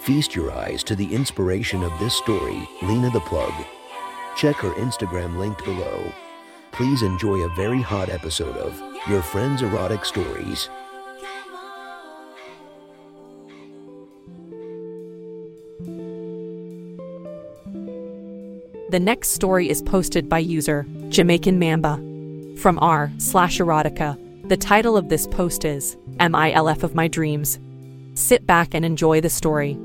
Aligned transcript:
Feast 0.00 0.34
your 0.34 0.52
eyes 0.52 0.82
to 0.84 0.96
the 0.96 1.12
inspiration 1.14 1.82
of 1.82 1.92
this 1.98 2.14
story, 2.14 2.66
Lena 2.82 3.10
the 3.10 3.20
Plug. 3.20 3.52
Check 4.36 4.56
her 4.56 4.70
Instagram 4.74 5.36
linked 5.36 5.64
below. 5.64 6.12
Please 6.72 7.02
enjoy 7.02 7.40
a 7.40 7.54
very 7.54 7.82
hot 7.82 8.08
episode 8.08 8.56
of 8.56 8.80
Your 9.08 9.20
Friend's 9.20 9.62
Erotic 9.62 10.04
Stories. 10.04 10.70
The 18.90 19.00
next 19.00 19.30
story 19.30 19.68
is 19.68 19.82
posted 19.82 20.28
by 20.28 20.38
user 20.38 20.86
Jamaican 21.08 21.58
Mamba 21.58 21.96
from 22.56 22.78
r 22.78 23.12
slash 23.18 23.58
erotica. 23.58 24.16
The 24.48 24.56
title 24.56 24.96
of 24.96 25.10
this 25.10 25.26
post 25.26 25.64
is 25.66 25.96
MILF 26.18 26.82
of 26.82 26.94
My 26.94 27.08
Dreams. 27.08 27.58
Sit 28.14 28.46
back 28.46 28.72
and 28.72 28.84
enjoy 28.84 29.20
the 29.20 29.28
story. 29.28 29.78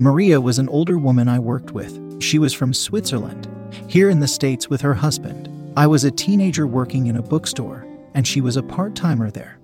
Maria 0.00 0.40
was 0.40 0.58
an 0.58 0.68
older 0.70 0.98
woman 0.98 1.28
I 1.28 1.38
worked 1.38 1.70
with. 1.70 2.20
She 2.20 2.40
was 2.40 2.52
from 2.52 2.74
Switzerland, 2.74 3.48
here 3.86 4.10
in 4.10 4.18
the 4.18 4.26
States 4.26 4.68
with 4.68 4.80
her 4.80 4.94
husband. 4.94 5.48
I 5.76 5.86
was 5.86 6.02
a 6.02 6.10
teenager 6.10 6.66
working 6.66 7.06
in 7.06 7.16
a 7.16 7.22
bookstore, 7.22 7.86
and 8.14 8.26
she 8.26 8.40
was 8.40 8.56
a 8.56 8.62
part 8.62 8.96
timer 8.96 9.30
there. 9.30 9.56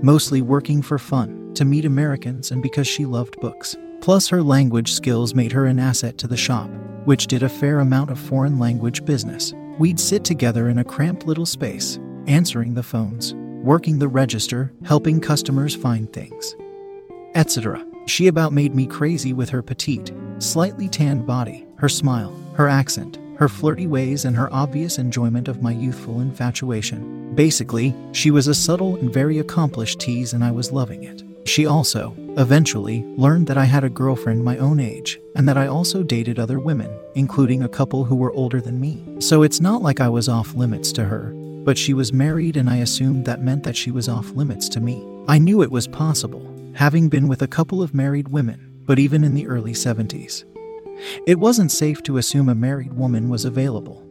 Mostly 0.00 0.42
working 0.42 0.80
for 0.80 0.96
fun, 0.96 1.52
to 1.54 1.64
meet 1.64 1.84
Americans, 1.84 2.52
and 2.52 2.62
because 2.62 2.86
she 2.86 3.04
loved 3.04 3.40
books. 3.40 3.76
Plus, 4.00 4.28
her 4.28 4.44
language 4.44 4.92
skills 4.92 5.34
made 5.34 5.50
her 5.50 5.66
an 5.66 5.80
asset 5.80 6.18
to 6.18 6.28
the 6.28 6.36
shop, 6.36 6.70
which 7.04 7.26
did 7.26 7.42
a 7.42 7.48
fair 7.48 7.80
amount 7.80 8.10
of 8.10 8.18
foreign 8.18 8.60
language 8.60 9.04
business. 9.04 9.54
We'd 9.76 9.98
sit 9.98 10.22
together 10.22 10.68
in 10.68 10.78
a 10.78 10.84
cramped 10.84 11.26
little 11.26 11.46
space, 11.46 11.98
answering 12.28 12.74
the 12.74 12.84
phones, 12.84 13.34
working 13.64 13.98
the 13.98 14.06
register, 14.06 14.72
helping 14.84 15.20
customers 15.20 15.74
find 15.74 16.12
things, 16.12 16.54
etc. 17.34 17.84
She 18.08 18.26
about 18.26 18.54
made 18.54 18.74
me 18.74 18.86
crazy 18.86 19.34
with 19.34 19.50
her 19.50 19.60
petite, 19.60 20.12
slightly 20.38 20.88
tanned 20.88 21.26
body, 21.26 21.66
her 21.76 21.90
smile, 21.90 22.34
her 22.54 22.66
accent, 22.66 23.18
her 23.36 23.50
flirty 23.50 23.86
ways, 23.86 24.24
and 24.24 24.34
her 24.34 24.52
obvious 24.52 24.96
enjoyment 24.96 25.46
of 25.46 25.62
my 25.62 25.72
youthful 25.72 26.22
infatuation. 26.22 27.34
Basically, 27.34 27.94
she 28.12 28.30
was 28.30 28.48
a 28.48 28.54
subtle 28.54 28.96
and 28.96 29.12
very 29.12 29.40
accomplished 29.40 30.00
tease, 30.00 30.32
and 30.32 30.42
I 30.42 30.50
was 30.50 30.72
loving 30.72 31.04
it. 31.04 31.22
She 31.46 31.66
also, 31.66 32.14
eventually, 32.38 33.04
learned 33.18 33.46
that 33.48 33.58
I 33.58 33.66
had 33.66 33.84
a 33.84 33.90
girlfriend 33.90 34.42
my 34.42 34.56
own 34.56 34.80
age, 34.80 35.20
and 35.36 35.46
that 35.46 35.58
I 35.58 35.66
also 35.66 36.02
dated 36.02 36.38
other 36.38 36.58
women, 36.58 36.90
including 37.14 37.62
a 37.62 37.68
couple 37.68 38.04
who 38.04 38.16
were 38.16 38.32
older 38.32 38.62
than 38.62 38.80
me. 38.80 39.04
So 39.18 39.42
it's 39.42 39.60
not 39.60 39.82
like 39.82 40.00
I 40.00 40.08
was 40.08 40.30
off 40.30 40.54
limits 40.54 40.92
to 40.92 41.04
her, 41.04 41.32
but 41.62 41.76
she 41.76 41.92
was 41.92 42.10
married, 42.10 42.56
and 42.56 42.70
I 42.70 42.76
assumed 42.76 43.26
that 43.26 43.42
meant 43.42 43.64
that 43.64 43.76
she 43.76 43.90
was 43.90 44.08
off 44.08 44.30
limits 44.30 44.70
to 44.70 44.80
me. 44.80 45.06
I 45.28 45.36
knew 45.38 45.62
it 45.62 45.70
was 45.70 45.86
possible, 45.86 46.40
having 46.78 47.08
been 47.08 47.26
with 47.26 47.42
a 47.42 47.48
couple 47.48 47.82
of 47.82 47.92
married 47.92 48.28
women, 48.28 48.72
but 48.86 49.00
even 49.00 49.24
in 49.24 49.34
the 49.34 49.48
early 49.48 49.72
70s. 49.72 50.44
It 51.26 51.36
wasn't 51.36 51.72
safe 51.72 52.04
to 52.04 52.18
assume 52.18 52.48
a 52.48 52.54
married 52.54 52.92
woman 52.92 53.28
was 53.28 53.44
available, 53.44 54.06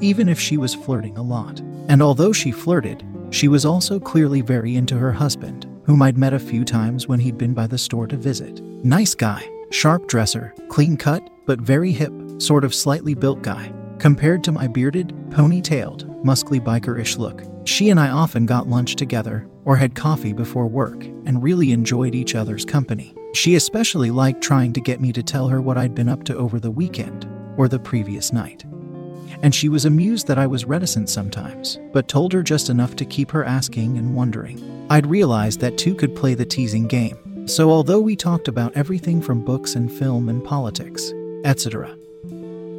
even 0.00 0.28
if 0.28 0.40
she 0.40 0.56
was 0.56 0.74
flirting 0.74 1.16
a 1.16 1.22
lot. 1.22 1.60
And 1.86 2.02
although 2.02 2.32
she 2.32 2.50
flirted, 2.50 3.06
she 3.30 3.46
was 3.46 3.64
also 3.64 4.00
clearly 4.00 4.40
very 4.40 4.74
into 4.74 4.98
her 4.98 5.12
husband, 5.12 5.68
whom 5.84 6.02
I'd 6.02 6.18
met 6.18 6.32
a 6.32 6.38
few 6.40 6.64
times 6.64 7.06
when 7.06 7.20
he'd 7.20 7.38
been 7.38 7.54
by 7.54 7.68
the 7.68 7.78
store 7.78 8.08
to 8.08 8.16
visit. 8.16 8.60
Nice 8.84 9.14
guy, 9.14 9.48
sharp 9.70 10.08
dresser, 10.08 10.52
clean 10.68 10.96
cut, 10.96 11.30
but 11.46 11.60
very 11.60 11.92
hip, 11.92 12.12
sort 12.38 12.64
of 12.64 12.74
slightly 12.74 13.14
built 13.14 13.40
guy, 13.42 13.72
compared 14.00 14.42
to 14.42 14.50
my 14.50 14.66
bearded, 14.66 15.10
ponytailed, 15.30 16.24
muscly 16.24 16.58
biker 16.58 17.00
ish 17.00 17.18
look. 17.18 17.53
She 17.64 17.88
and 17.88 17.98
I 17.98 18.10
often 18.10 18.44
got 18.44 18.68
lunch 18.68 18.94
together 18.94 19.48
or 19.64 19.76
had 19.76 19.94
coffee 19.94 20.34
before 20.34 20.66
work 20.66 21.02
and 21.04 21.42
really 21.42 21.72
enjoyed 21.72 22.14
each 22.14 22.34
other's 22.34 22.64
company. 22.64 23.14
She 23.32 23.54
especially 23.54 24.10
liked 24.10 24.42
trying 24.42 24.72
to 24.74 24.80
get 24.80 25.00
me 25.00 25.12
to 25.12 25.22
tell 25.22 25.48
her 25.48 25.62
what 25.62 25.78
I'd 25.78 25.94
been 25.94 26.08
up 26.08 26.24
to 26.24 26.36
over 26.36 26.60
the 26.60 26.70
weekend 26.70 27.26
or 27.56 27.68
the 27.68 27.78
previous 27.78 28.32
night. 28.32 28.64
And 29.42 29.54
she 29.54 29.68
was 29.68 29.86
amused 29.86 30.26
that 30.26 30.38
I 30.38 30.46
was 30.46 30.66
reticent 30.66 31.08
sometimes, 31.08 31.78
but 31.92 32.06
told 32.06 32.32
her 32.34 32.42
just 32.42 32.68
enough 32.68 32.96
to 32.96 33.04
keep 33.04 33.30
her 33.30 33.44
asking 33.44 33.96
and 33.96 34.14
wondering. 34.14 34.86
I'd 34.90 35.06
realized 35.06 35.60
that 35.60 35.78
two 35.78 35.94
could 35.94 36.14
play 36.14 36.34
the 36.34 36.44
teasing 36.44 36.86
game. 36.86 37.48
So 37.48 37.70
although 37.70 38.00
we 38.00 38.14
talked 38.14 38.48
about 38.48 38.76
everything 38.76 39.20
from 39.22 39.44
books 39.44 39.74
and 39.74 39.90
film 39.90 40.28
and 40.28 40.44
politics, 40.44 41.12
etc., 41.44 41.96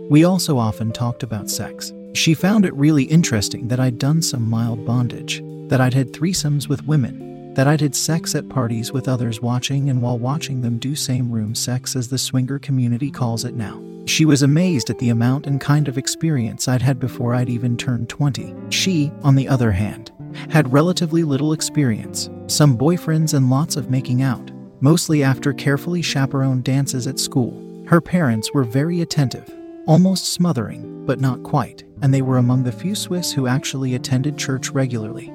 we 0.09 0.23
also 0.23 0.59
often 0.59 0.91
talked 0.91 1.23
about 1.23 1.49
sex. 1.49 1.91
She 2.15 2.33
found 2.33 2.65
it 2.65 2.73
really 2.75 3.03
interesting 3.03 3.67
that 3.67 3.79
I'd 3.81 3.97
done 3.97 4.21
some 4.21 4.49
mild 4.49 4.85
bondage, 4.85 5.43
that 5.67 5.81
I'd 5.81 5.93
had 5.93 6.13
threesomes 6.13 6.69
with 6.69 6.87
women, 6.87 7.53
that 7.55 7.67
I'd 7.67 7.81
had 7.81 7.93
sex 7.93 8.33
at 8.35 8.47
parties 8.47 8.93
with 8.93 9.09
others 9.09 9.41
watching 9.41 9.89
and 9.89 10.01
while 10.01 10.17
watching 10.17 10.61
them 10.61 10.77
do 10.77 10.95
same 10.95 11.29
room 11.29 11.53
sex 11.53 11.93
as 11.93 12.07
the 12.07 12.17
swinger 12.17 12.57
community 12.57 13.11
calls 13.11 13.43
it 13.43 13.55
now. 13.55 13.83
She 14.05 14.23
was 14.23 14.43
amazed 14.43 14.89
at 14.89 14.97
the 14.99 15.09
amount 15.09 15.45
and 15.45 15.59
kind 15.59 15.89
of 15.89 15.97
experience 15.97 16.69
I'd 16.69 16.81
had 16.81 17.01
before 17.01 17.35
I'd 17.35 17.49
even 17.49 17.75
turned 17.75 18.07
20. 18.07 18.55
She, 18.69 19.11
on 19.21 19.35
the 19.35 19.49
other 19.49 19.73
hand, 19.73 20.13
had 20.49 20.71
relatively 20.71 21.23
little 21.23 21.51
experience, 21.51 22.29
some 22.47 22.77
boyfriends 22.77 23.33
and 23.33 23.49
lots 23.49 23.75
of 23.75 23.89
making 23.89 24.21
out, 24.21 24.51
mostly 24.79 25.21
after 25.21 25.51
carefully 25.51 26.01
chaperoned 26.01 26.63
dances 26.63 27.07
at 27.07 27.19
school. 27.19 27.61
Her 27.87 27.99
parents 27.99 28.53
were 28.53 28.63
very 28.63 29.01
attentive, 29.01 29.53
almost 29.85 30.31
smothering, 30.31 30.94
but 31.05 31.19
not 31.19 31.43
quite, 31.43 31.83
and 32.01 32.13
they 32.13 32.21
were 32.21 32.37
among 32.37 32.63
the 32.63 32.71
few 32.71 32.95
Swiss 32.95 33.31
who 33.31 33.47
actually 33.47 33.95
attended 33.95 34.37
church 34.37 34.69
regularly. 34.71 35.31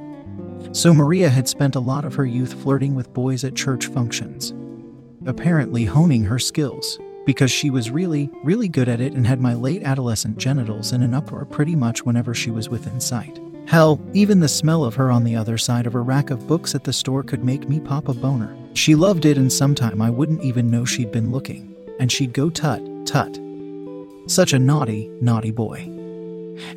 So 0.73 0.95
Maria 0.95 1.29
had 1.29 1.49
spent 1.49 1.75
a 1.77 1.81
lot 1.81 2.05
of 2.05 2.15
her 2.15 2.27
youth 2.27 2.55
flirting 2.63 2.95
with 2.95 3.13
boys 3.13 3.45
at 3.45 3.55
church 3.55 3.87
functions, 3.87 4.55
apparently 5.27 5.85
honing 5.85 6.25
her 6.25 6.39
skills, 6.39 6.99
because 7.27 7.51
she 7.51 7.71
was 7.71 7.91
really, 7.91 8.31
really 8.45 8.69
good 8.69 8.89
at 8.89 9.01
it 9.01 9.13
and 9.13 9.27
had 9.27 9.41
my 9.41 9.55
late 9.55 9.83
adolescent 9.83 10.39
genitals 10.39 10.93
in 10.93 11.03
an 11.03 11.15
uproar 11.15 11.45
pretty 11.45 11.75
much 11.75 12.05
whenever 12.05 12.35
she 12.35 12.51
was 12.51 12.69
within 12.69 13.01
sight. 13.01 13.41
Hell, 13.67 14.01
even 14.15 14.41
the 14.41 14.49
smell 14.49 14.85
of 14.85 14.95
her 14.97 15.11
on 15.11 15.23
the 15.23 15.37
other 15.37 15.57
side 15.57 15.87
of 15.87 15.95
a 15.95 16.01
rack 16.01 16.31
of 16.31 16.47
books 16.47 16.75
at 16.75 16.85
the 16.85 16.93
store 16.93 17.23
could 17.23 17.45
make 17.45 17.69
me 17.69 17.79
pop 17.79 18.09
a 18.09 18.15
boner. 18.15 18.57
She 18.75 18.95
loved 18.95 19.25
it, 19.25 19.39
and 19.39 19.53
sometime 19.53 20.03
I 20.03 20.11
wouldn't 20.11 20.43
even 20.43 20.71
know 20.71 20.85
she'd 20.85 21.13
been 21.13 21.31
looking, 21.31 21.75
and 21.99 22.11
she'd 22.11 22.33
go 22.33 22.51
tut, 22.51 22.83
tut. 23.07 23.39
Such 24.31 24.53
a 24.53 24.61
naughty, 24.61 25.11
naughty 25.21 25.51
boy. 25.51 25.91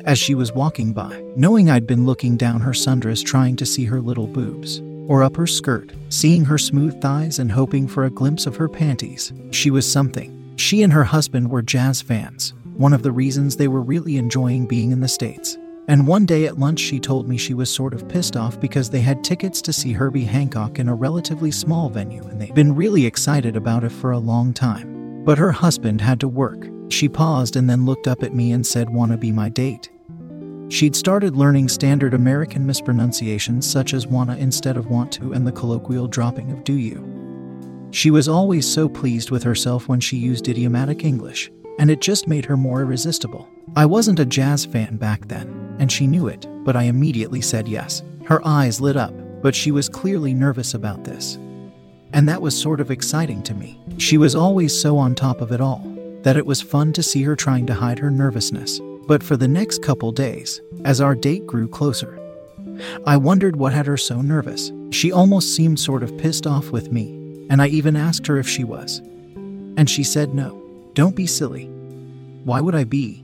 As 0.04 0.18
she 0.18 0.34
was 0.34 0.52
walking 0.52 0.92
by, 0.92 1.22
knowing 1.36 1.70
I'd 1.70 1.86
been 1.86 2.04
looking 2.04 2.36
down 2.36 2.60
her 2.60 2.72
sundress 2.72 3.24
trying 3.24 3.54
to 3.54 3.64
see 3.64 3.84
her 3.84 4.00
little 4.00 4.26
boobs, 4.26 4.80
or 5.06 5.22
up 5.22 5.36
her 5.36 5.46
skirt, 5.46 5.92
seeing 6.08 6.44
her 6.44 6.58
smooth 6.58 7.00
thighs 7.00 7.38
and 7.38 7.52
hoping 7.52 7.86
for 7.86 8.06
a 8.06 8.10
glimpse 8.10 8.46
of 8.46 8.56
her 8.56 8.68
panties, 8.68 9.32
she 9.52 9.70
was 9.70 9.88
something. 9.90 10.52
She 10.56 10.82
and 10.82 10.92
her 10.92 11.04
husband 11.04 11.48
were 11.48 11.62
jazz 11.62 12.02
fans, 12.02 12.54
one 12.76 12.92
of 12.92 13.04
the 13.04 13.12
reasons 13.12 13.56
they 13.56 13.68
were 13.68 13.82
really 13.82 14.16
enjoying 14.16 14.66
being 14.66 14.90
in 14.90 14.98
the 14.98 15.06
States. 15.06 15.56
And 15.86 16.08
one 16.08 16.26
day 16.26 16.46
at 16.46 16.58
lunch, 16.58 16.80
she 16.80 16.98
told 16.98 17.28
me 17.28 17.36
she 17.36 17.54
was 17.54 17.72
sort 17.72 17.94
of 17.94 18.08
pissed 18.08 18.36
off 18.36 18.58
because 18.58 18.90
they 18.90 19.00
had 19.00 19.22
tickets 19.22 19.62
to 19.62 19.72
see 19.72 19.92
Herbie 19.92 20.24
Hancock 20.24 20.80
in 20.80 20.88
a 20.88 20.94
relatively 20.94 21.52
small 21.52 21.88
venue 21.88 22.24
and 22.24 22.40
they'd 22.40 22.52
been 22.52 22.74
really 22.74 23.06
excited 23.06 23.54
about 23.54 23.84
it 23.84 23.92
for 23.92 24.10
a 24.10 24.18
long 24.18 24.52
time. 24.52 25.22
But 25.24 25.38
her 25.38 25.52
husband 25.52 26.00
had 26.00 26.18
to 26.18 26.26
work. 26.26 26.73
She 26.88 27.08
paused 27.08 27.56
and 27.56 27.68
then 27.68 27.86
looked 27.86 28.06
up 28.06 28.22
at 28.22 28.34
me 28.34 28.52
and 28.52 28.66
said, 28.66 28.90
Wanna 28.90 29.16
be 29.16 29.32
my 29.32 29.48
date? 29.48 29.90
She'd 30.68 30.96
started 30.96 31.36
learning 31.36 31.68
standard 31.68 32.14
American 32.14 32.66
mispronunciations 32.66 33.70
such 33.70 33.94
as 33.94 34.06
wanna 34.06 34.36
instead 34.36 34.76
of 34.76 34.88
want 34.88 35.12
to 35.12 35.32
and 35.32 35.46
the 35.46 35.52
colloquial 35.52 36.08
dropping 36.08 36.50
of 36.50 36.64
do 36.64 36.74
you. 36.74 37.10
She 37.90 38.10
was 38.10 38.28
always 38.28 38.66
so 38.66 38.88
pleased 38.88 39.30
with 39.30 39.42
herself 39.42 39.88
when 39.88 40.00
she 40.00 40.16
used 40.16 40.48
idiomatic 40.48 41.04
English, 41.04 41.50
and 41.78 41.90
it 41.90 42.00
just 42.00 42.26
made 42.26 42.44
her 42.44 42.56
more 42.56 42.80
irresistible. 42.80 43.48
I 43.76 43.86
wasn't 43.86 44.18
a 44.18 44.26
jazz 44.26 44.64
fan 44.64 44.96
back 44.96 45.28
then, 45.28 45.76
and 45.78 45.92
she 45.92 46.06
knew 46.06 46.26
it, 46.26 46.46
but 46.64 46.76
I 46.76 46.84
immediately 46.84 47.40
said 47.40 47.68
yes. 47.68 48.02
Her 48.24 48.44
eyes 48.46 48.80
lit 48.80 48.96
up, 48.96 49.14
but 49.42 49.54
she 49.54 49.70
was 49.70 49.88
clearly 49.88 50.34
nervous 50.34 50.74
about 50.74 51.04
this. 51.04 51.36
And 52.12 52.28
that 52.28 52.42
was 52.42 52.60
sort 52.60 52.80
of 52.80 52.90
exciting 52.90 53.42
to 53.44 53.54
me. 53.54 53.80
She 53.98 54.18
was 54.18 54.34
always 54.34 54.78
so 54.78 54.98
on 54.98 55.14
top 55.14 55.40
of 55.40 55.52
it 55.52 55.60
all 55.60 55.93
that 56.24 56.36
it 56.36 56.44
was 56.44 56.60
fun 56.60 56.92
to 56.94 57.02
see 57.02 57.22
her 57.22 57.36
trying 57.36 57.66
to 57.66 57.74
hide 57.74 58.00
her 58.00 58.10
nervousness. 58.10 58.80
But 59.06 59.22
for 59.22 59.36
the 59.36 59.48
next 59.48 59.82
couple 59.82 60.10
days, 60.10 60.60
as 60.84 61.00
our 61.00 61.14
date 61.14 61.46
grew 61.46 61.68
closer, 61.68 62.18
I 63.06 63.16
wondered 63.16 63.56
what 63.56 63.72
had 63.72 63.86
her 63.86 63.96
so 63.96 64.20
nervous. 64.20 64.72
She 64.90 65.12
almost 65.12 65.54
seemed 65.54 65.78
sort 65.78 66.02
of 66.02 66.16
pissed 66.18 66.46
off 66.46 66.70
with 66.70 66.90
me, 66.90 67.46
and 67.50 67.62
I 67.62 67.68
even 67.68 67.94
asked 67.94 68.26
her 68.26 68.38
if 68.38 68.48
she 68.48 68.64
was. 68.64 68.98
And 69.76 69.88
she 69.88 70.02
said 70.02 70.34
no. 70.34 70.60
Don't 70.94 71.14
be 71.14 71.26
silly. 71.26 71.66
Why 72.44 72.60
would 72.60 72.74
I 72.74 72.84
be? 72.84 73.22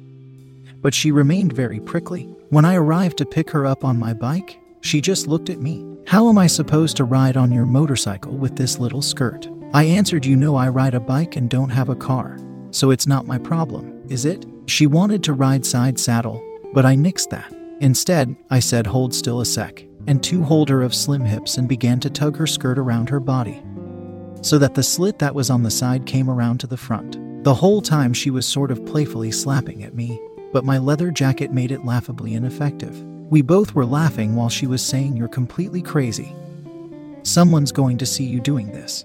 But 0.82 0.94
she 0.94 1.11
remained 1.11 1.52
very 1.52 1.81
prickly. 1.81 2.25
When 2.50 2.64
I 2.64 2.75
arrived 2.75 3.19
to 3.19 3.26
pick 3.26 3.50
her 3.50 3.67
up 3.67 3.85
on 3.85 3.99
my 3.99 4.12
bike, 4.12 4.58
she 4.82 5.00
just 5.00 5.26
looked 5.26 5.50
at 5.50 5.61
me. 5.61 5.87
How 6.06 6.29
am 6.29 6.38
I 6.38 6.47
supposed 6.47 6.97
to 6.97 7.05
ride 7.05 7.37
on 7.37 7.52
your 7.52 7.67
motorcycle 7.67 8.32
with 8.32 8.56
this 8.56 8.79
little 8.79 9.02
skirt? 9.02 9.49
I 9.73 9.85
answered, 9.85 10.26
You 10.26 10.37
know, 10.37 10.56
I 10.56 10.69
ride 10.69 10.94
a 10.94 11.00
bike 11.00 11.37
and 11.37 11.49
don't 11.49 11.69
have 11.70 11.88
a 11.88 11.94
car, 11.94 12.38
so 12.71 12.91
it's 12.91 13.07
not 13.07 13.27
my 13.27 13.39
problem, 13.39 14.03
is 14.09 14.25
it? 14.25 14.47
She 14.67 14.87
wanted 14.87 15.23
to 15.25 15.33
ride 15.33 15.67
side 15.67 15.99
saddle, 15.99 16.43
but 16.73 16.85
I 16.85 16.95
nixed 16.95 17.31
that. 17.31 17.53
Instead, 17.81 18.37
I 18.51 18.61
said, 18.61 18.87
Hold 18.87 19.15
still 19.15 19.41
a 19.41 19.47
sec, 19.47 19.85
and 20.07 20.23
two 20.23 20.43
hold 20.43 20.69
her 20.69 20.83
of 20.83 20.95
slim 20.95 21.25
hips 21.25 21.57
and 21.57 21.69
began 21.69 22.01
to 22.01 22.11
tug 22.11 22.37
her 22.37 22.47
skirt 22.47 22.79
around 22.79 23.09
her 23.09 23.21
body 23.21 23.63
so 24.43 24.59
that 24.59 24.75
the 24.75 24.83
slit 24.83 25.19
that 25.19 25.35
was 25.35 25.51
on 25.51 25.63
the 25.63 25.71
side 25.71 26.07
came 26.07 26.31
around 26.31 26.59
to 26.59 26.67
the 26.67 26.77
front. 26.77 27.19
The 27.45 27.55
whole 27.55 27.83
time 27.83 28.13
she 28.13 28.31
was 28.31 28.47
sort 28.47 28.71
of 28.71 28.85
playfully 28.87 29.31
slapping 29.31 29.83
at 29.83 29.95
me, 29.95 30.21
but 30.53 30.65
my 30.65 30.79
leather 30.79 31.11
jacket 31.11 31.53
made 31.53 31.73
it 31.73 31.85
laughably 31.85 32.35
ineffective. 32.35 33.03
We 33.31 33.43
both 33.43 33.75
were 33.75 33.87
laughing 33.87 34.35
while 34.35 34.49
she 34.49 34.67
was 34.67 34.83
saying, 34.83 35.17
You're 35.17 35.29
completely 35.29 35.83
crazy. 35.83 36.35
Someone's 37.23 37.73
going 37.73 37.99
to 37.99 38.07
see 38.07 38.25
you 38.25 38.41
doing 38.41 38.73
this. 38.73 39.05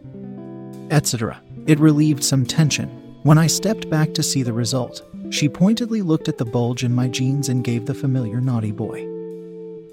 Etc. 0.89 1.39
It 1.67 1.79
relieved 1.79 2.23
some 2.23 2.45
tension. 2.45 3.04
When 3.25 3.39
I 3.39 3.47
stepped 3.47 3.89
back 3.89 4.13
to 4.13 4.21
see 4.21 4.43
the 4.43 4.53
result, 4.53 5.01
she 5.31 5.49
pointedly 5.49 6.03
looked 6.03 6.27
at 6.27 6.37
the 6.37 6.45
bulge 6.45 6.83
in 6.83 6.93
my 6.93 7.07
jeans 7.07 7.49
and 7.49 7.63
gave 7.63 7.87
the 7.87 7.95
familiar 7.95 8.39
naughty 8.39 8.71
boy. 8.71 9.03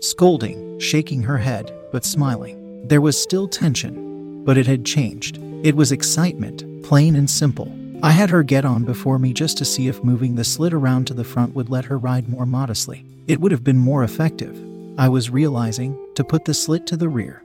Scolding, 0.01 0.79
shaking 0.79 1.23
her 1.23 1.39
head, 1.39 1.73
but 1.93 2.05
smiling. 2.05 2.87
There 2.89 3.01
was 3.01 3.19
still 3.19 3.49
tension, 3.49 4.45
but 4.45 4.59
it 4.59 4.67
had 4.67 4.85
changed. 4.85 5.39
It 5.63 5.75
was 5.75 5.93
excitement, 5.93 6.85
plain 6.85 7.17
and 7.17 7.31
simple. 7.31 7.75
I 8.03 8.11
had 8.11 8.29
her 8.29 8.43
get 8.43 8.67
on 8.67 8.85
before 8.85 9.19
me 9.19 9.33
just 9.33 9.57
to 9.57 9.65
see 9.65 9.89
if 9.89 10.05
moving 10.05 10.35
the 10.35 10.45
slit 10.45 10.75
around 10.75 11.07
to 11.07 11.15
the 11.15 11.25
front 11.25 11.55
would 11.55 11.71
let 11.71 11.87
her 11.87 11.97
ride 11.97 12.29
more 12.29 12.45
modestly. 12.45 13.03
It 13.29 13.41
would 13.41 13.51
have 13.51 13.65
been 13.65 13.79
more 13.79 14.05
effective, 14.05 14.63
I 14.99 15.09
was 15.09 15.31
realizing, 15.31 15.99
to 16.17 16.23
put 16.23 16.45
the 16.45 16.53
slit 16.53 16.87
to 16.89 16.99
the 16.99 17.09
rear 17.09 17.43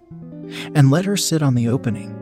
and 0.76 0.92
let 0.92 1.06
her 1.06 1.16
sit 1.16 1.42
on 1.42 1.56
the 1.56 1.70
opening. 1.70 2.14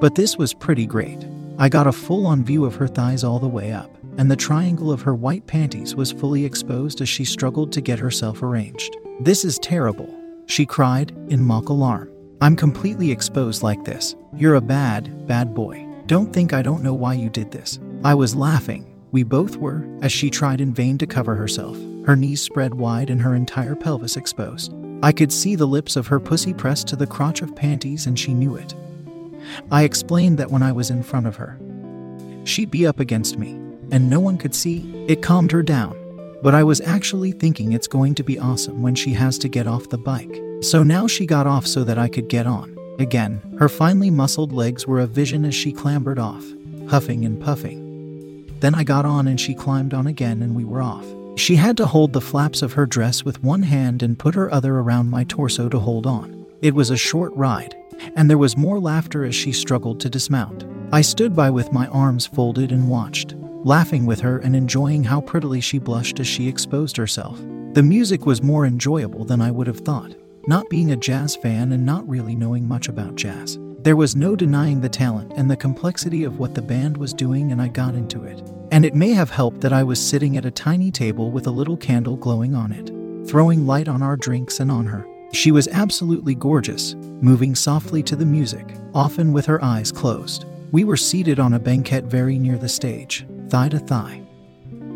But 0.00 0.14
this 0.14 0.38
was 0.38 0.54
pretty 0.54 0.86
great. 0.86 1.26
I 1.62 1.68
got 1.68 1.86
a 1.86 1.92
full 1.92 2.26
on 2.26 2.42
view 2.42 2.64
of 2.64 2.74
her 2.74 2.88
thighs 2.88 3.22
all 3.22 3.38
the 3.38 3.46
way 3.46 3.70
up, 3.70 3.96
and 4.18 4.28
the 4.28 4.34
triangle 4.34 4.90
of 4.90 5.02
her 5.02 5.14
white 5.14 5.46
panties 5.46 5.94
was 5.94 6.10
fully 6.10 6.44
exposed 6.44 7.00
as 7.00 7.08
she 7.08 7.24
struggled 7.24 7.70
to 7.70 7.80
get 7.80 8.00
herself 8.00 8.42
arranged. 8.42 8.96
This 9.20 9.44
is 9.44 9.60
terrible, 9.60 10.12
she 10.46 10.66
cried 10.66 11.12
in 11.28 11.40
mock 11.40 11.68
alarm. 11.68 12.10
I'm 12.40 12.56
completely 12.56 13.12
exposed 13.12 13.62
like 13.62 13.84
this. 13.84 14.16
You're 14.34 14.56
a 14.56 14.60
bad, 14.60 15.28
bad 15.28 15.54
boy. 15.54 15.86
Don't 16.06 16.32
think 16.32 16.52
I 16.52 16.62
don't 16.62 16.82
know 16.82 16.94
why 16.94 17.14
you 17.14 17.30
did 17.30 17.52
this. 17.52 17.78
I 18.02 18.14
was 18.14 18.34
laughing. 18.34 18.92
We 19.12 19.22
both 19.22 19.56
were, 19.56 19.86
as 20.02 20.10
she 20.10 20.30
tried 20.30 20.60
in 20.60 20.74
vain 20.74 20.98
to 20.98 21.06
cover 21.06 21.36
herself, 21.36 21.76
her 22.06 22.16
knees 22.16 22.42
spread 22.42 22.74
wide 22.74 23.08
and 23.08 23.22
her 23.22 23.36
entire 23.36 23.76
pelvis 23.76 24.16
exposed. 24.16 24.74
I 25.00 25.12
could 25.12 25.32
see 25.32 25.54
the 25.54 25.66
lips 25.66 25.94
of 25.94 26.08
her 26.08 26.18
pussy 26.18 26.54
pressed 26.54 26.88
to 26.88 26.96
the 26.96 27.06
crotch 27.06 27.40
of 27.40 27.54
panties, 27.54 28.08
and 28.08 28.18
she 28.18 28.34
knew 28.34 28.56
it. 28.56 28.74
I 29.70 29.84
explained 29.84 30.38
that 30.38 30.50
when 30.50 30.62
I 30.62 30.72
was 30.72 30.90
in 30.90 31.02
front 31.02 31.26
of 31.26 31.36
her, 31.36 31.58
she'd 32.44 32.70
be 32.70 32.86
up 32.86 33.00
against 33.00 33.38
me, 33.38 33.52
and 33.90 34.08
no 34.08 34.20
one 34.20 34.38
could 34.38 34.54
see. 34.54 35.04
It 35.08 35.22
calmed 35.22 35.52
her 35.52 35.62
down. 35.62 35.98
But 36.42 36.54
I 36.56 36.64
was 36.64 36.80
actually 36.80 37.30
thinking 37.30 37.72
it's 37.72 37.86
going 37.86 38.16
to 38.16 38.24
be 38.24 38.38
awesome 38.38 38.82
when 38.82 38.96
she 38.96 39.12
has 39.12 39.38
to 39.38 39.48
get 39.48 39.68
off 39.68 39.90
the 39.90 39.98
bike. 39.98 40.42
So 40.60 40.82
now 40.82 41.06
she 41.06 41.24
got 41.24 41.46
off 41.46 41.66
so 41.66 41.84
that 41.84 41.98
I 41.98 42.08
could 42.08 42.28
get 42.28 42.48
on. 42.48 42.76
Again, 42.98 43.40
her 43.60 43.68
finely 43.68 44.10
muscled 44.10 44.52
legs 44.52 44.86
were 44.86 44.98
a 44.98 45.06
vision 45.06 45.44
as 45.44 45.54
she 45.54 45.72
clambered 45.72 46.18
off, 46.18 46.44
huffing 46.88 47.24
and 47.24 47.40
puffing. 47.40 48.46
Then 48.58 48.74
I 48.74 48.82
got 48.82 49.04
on 49.04 49.28
and 49.28 49.40
she 49.40 49.54
climbed 49.54 49.94
on 49.94 50.08
again 50.08 50.42
and 50.42 50.56
we 50.56 50.64
were 50.64 50.82
off. 50.82 51.06
She 51.36 51.56
had 51.56 51.76
to 51.78 51.86
hold 51.86 52.12
the 52.12 52.20
flaps 52.20 52.60
of 52.60 52.74
her 52.74 52.86
dress 52.86 53.24
with 53.24 53.42
one 53.42 53.62
hand 53.62 54.02
and 54.02 54.18
put 54.18 54.34
her 54.34 54.52
other 54.52 54.78
around 54.78 55.10
my 55.10 55.24
torso 55.24 55.68
to 55.68 55.78
hold 55.78 56.06
on. 56.06 56.44
It 56.60 56.74
was 56.74 56.90
a 56.90 56.96
short 56.96 57.32
ride, 57.34 57.74
and 58.16 58.28
there 58.28 58.38
was 58.38 58.56
more 58.56 58.78
laughter 58.78 59.24
as 59.24 59.34
she 59.34 59.52
struggled 59.52 60.00
to 60.00 60.10
dismount. 60.10 60.64
I 60.92 61.00
stood 61.00 61.34
by 61.34 61.50
with 61.50 61.72
my 61.72 61.86
arms 61.88 62.26
folded 62.26 62.72
and 62.72 62.88
watched, 62.88 63.34
laughing 63.64 64.06
with 64.06 64.20
her 64.20 64.38
and 64.38 64.54
enjoying 64.54 65.04
how 65.04 65.20
prettily 65.20 65.60
she 65.60 65.78
blushed 65.78 66.20
as 66.20 66.26
she 66.26 66.48
exposed 66.48 66.96
herself. 66.96 67.38
The 67.74 67.82
music 67.82 68.26
was 68.26 68.42
more 68.42 68.66
enjoyable 68.66 69.24
than 69.24 69.40
I 69.40 69.50
would 69.50 69.66
have 69.66 69.80
thought. 69.80 70.14
Not 70.46 70.68
being 70.68 70.90
a 70.92 70.96
jazz 70.96 71.36
fan 71.36 71.72
and 71.72 71.86
not 71.86 72.08
really 72.08 72.34
knowing 72.34 72.66
much 72.66 72.88
about 72.88 73.14
jazz, 73.14 73.58
there 73.82 73.96
was 73.96 74.14
no 74.14 74.36
denying 74.36 74.80
the 74.80 74.88
talent 74.88 75.32
and 75.36 75.50
the 75.50 75.56
complexity 75.56 76.22
of 76.22 76.38
what 76.38 76.54
the 76.54 76.62
band 76.62 76.96
was 76.96 77.12
doing, 77.12 77.50
and 77.50 77.60
I 77.60 77.66
got 77.66 77.94
into 77.94 78.22
it. 78.24 78.40
And 78.70 78.84
it 78.84 78.94
may 78.94 79.10
have 79.10 79.30
helped 79.30 79.60
that 79.62 79.72
I 79.72 79.82
was 79.82 80.00
sitting 80.00 80.36
at 80.36 80.44
a 80.44 80.50
tiny 80.50 80.92
table 80.92 81.32
with 81.32 81.48
a 81.48 81.50
little 81.50 81.76
candle 81.76 82.16
glowing 82.16 82.54
on 82.54 82.70
it, 82.70 82.92
throwing 83.28 83.66
light 83.66 83.88
on 83.88 84.00
our 84.00 84.16
drinks 84.16 84.60
and 84.60 84.70
on 84.70 84.86
her. 84.86 85.04
She 85.32 85.50
was 85.50 85.68
absolutely 85.68 86.34
gorgeous, 86.34 86.94
moving 86.94 87.54
softly 87.54 88.02
to 88.04 88.16
the 88.16 88.26
music, 88.26 88.74
often 88.94 89.32
with 89.32 89.46
her 89.46 89.62
eyes 89.64 89.90
closed. 89.90 90.44
We 90.70 90.84
were 90.84 90.96
seated 90.96 91.40
on 91.40 91.54
a 91.54 91.58
banquette 91.58 92.04
very 92.04 92.38
near 92.38 92.58
the 92.58 92.68
stage, 92.68 93.26
thigh 93.48 93.70
to 93.70 93.78
thigh. 93.78 94.22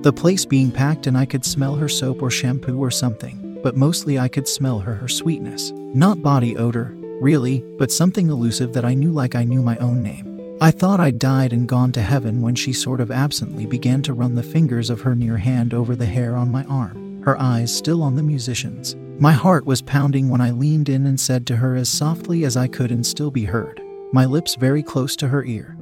The 0.03 0.13
place 0.13 0.45
being 0.45 0.71
packed, 0.71 1.07
and 1.07 1.17
I 1.17 1.27
could 1.27 1.45
smell 1.45 1.75
her 1.75 1.89
soap 1.89 2.23
or 2.23 2.31
shampoo 2.31 2.79
or 2.79 2.91
something 2.91 3.47
but 3.67 3.77
mostly 3.77 4.17
I 4.17 4.29
could 4.29 4.47
smell 4.47 4.79
her, 4.79 4.95
her 4.95 5.09
sweetness. 5.09 5.73
Not 5.73 6.23
body 6.23 6.57
odor, 6.57 6.95
really, 7.21 7.65
but 7.79 7.91
something 7.91 8.29
elusive 8.31 8.73
that 8.75 8.85
I 8.85 8.95
knew 8.95 9.11
like 9.11 9.35
I 9.35 9.43
knew 9.43 9.61
my 9.61 9.77
own 9.79 10.05
name. 10.05 10.57
I 10.61 10.71
thought 10.71 11.01
I'd 11.01 11.19
died 11.19 11.53
and 11.53 11.69
gone 11.69 11.91
to 11.91 12.01
heaven 12.01 12.43
when 12.43 12.55
she 12.55 12.73
sort 12.73 13.01
of 13.01 13.11
absently 13.11 13.67
began 13.67 14.03
to 14.03 14.15
run 14.15 14.37
the 14.37 14.43
fingers 14.45 14.89
of 14.89 15.01
her 15.01 15.17
near 15.17 15.39
hand 15.39 15.75
over 15.75 15.97
the 15.97 16.07
hair 16.07 16.37
on 16.37 16.53
my 16.53 16.63
arm, 16.67 17.23
her 17.25 17.37
eyes 17.41 17.77
still 17.77 18.05
on 18.05 18.15
the 18.15 18.23
musicians. 18.23 18.95
My 19.19 19.33
heart 19.33 19.65
was 19.65 19.81
pounding 19.81 20.29
when 20.29 20.43
I 20.43 20.51
leaned 20.51 20.91
in 20.91 21.07
and 21.07 21.19
said 21.19 21.47
to 21.47 21.57
her 21.57 21.75
as 21.75 21.89
softly 21.89 22.45
as 22.45 22.55
I 22.55 22.69
could 22.69 22.91
and 22.91 23.07
still 23.07 23.31
be 23.31 23.47
heard, 23.47 23.81
my 24.13 24.27
lips 24.27 24.57
very 24.57 24.83
close 24.83 25.17
to 25.17 25.29
her 25.29 25.43
ear, 25.43 25.75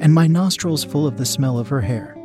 and 0.00 0.14
my 0.14 0.26
nostrils 0.26 0.82
full 0.82 1.06
of 1.06 1.18
the 1.18 1.26
smell 1.26 1.58
of 1.58 1.68
her 1.68 1.82
hair. 1.82 2.16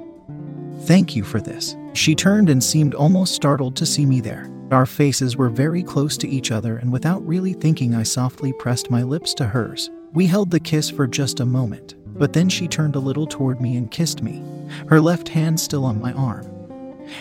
Thank 0.83 1.13
you 1.13 1.25
for 1.25 1.41
this. 1.41 1.75
She 1.91 2.15
turned 2.15 2.49
and 2.49 2.63
seemed 2.63 2.95
almost 2.95 3.35
startled 3.35 3.75
to 3.75 3.85
see 3.85 4.05
me 4.05 4.21
there. 4.21 4.49
Our 4.71 4.85
faces 4.85 5.35
were 5.35 5.49
very 5.49 5.83
close 5.83 6.15
to 6.19 6.29
each 6.29 6.51
other, 6.51 6.77
and 6.77 6.89
without 6.89 7.27
really 7.27 7.51
thinking, 7.51 7.93
I 7.93 8.03
softly 8.03 8.53
pressed 8.53 8.89
my 8.89 9.03
lips 9.03 9.33
to 9.35 9.45
hers. 9.45 9.89
We 10.13 10.25
held 10.25 10.51
the 10.51 10.61
kiss 10.61 10.89
for 10.89 11.05
just 11.05 11.41
a 11.41 11.45
moment, 11.45 11.95
but 12.17 12.31
then 12.31 12.47
she 12.47 12.69
turned 12.69 12.95
a 12.95 12.99
little 12.99 13.27
toward 13.27 13.59
me 13.59 13.75
and 13.75 13.91
kissed 13.91 14.23
me, 14.23 14.41
her 14.87 15.01
left 15.01 15.27
hand 15.27 15.59
still 15.59 15.83
on 15.83 15.99
my 15.99 16.13
arm, 16.13 16.49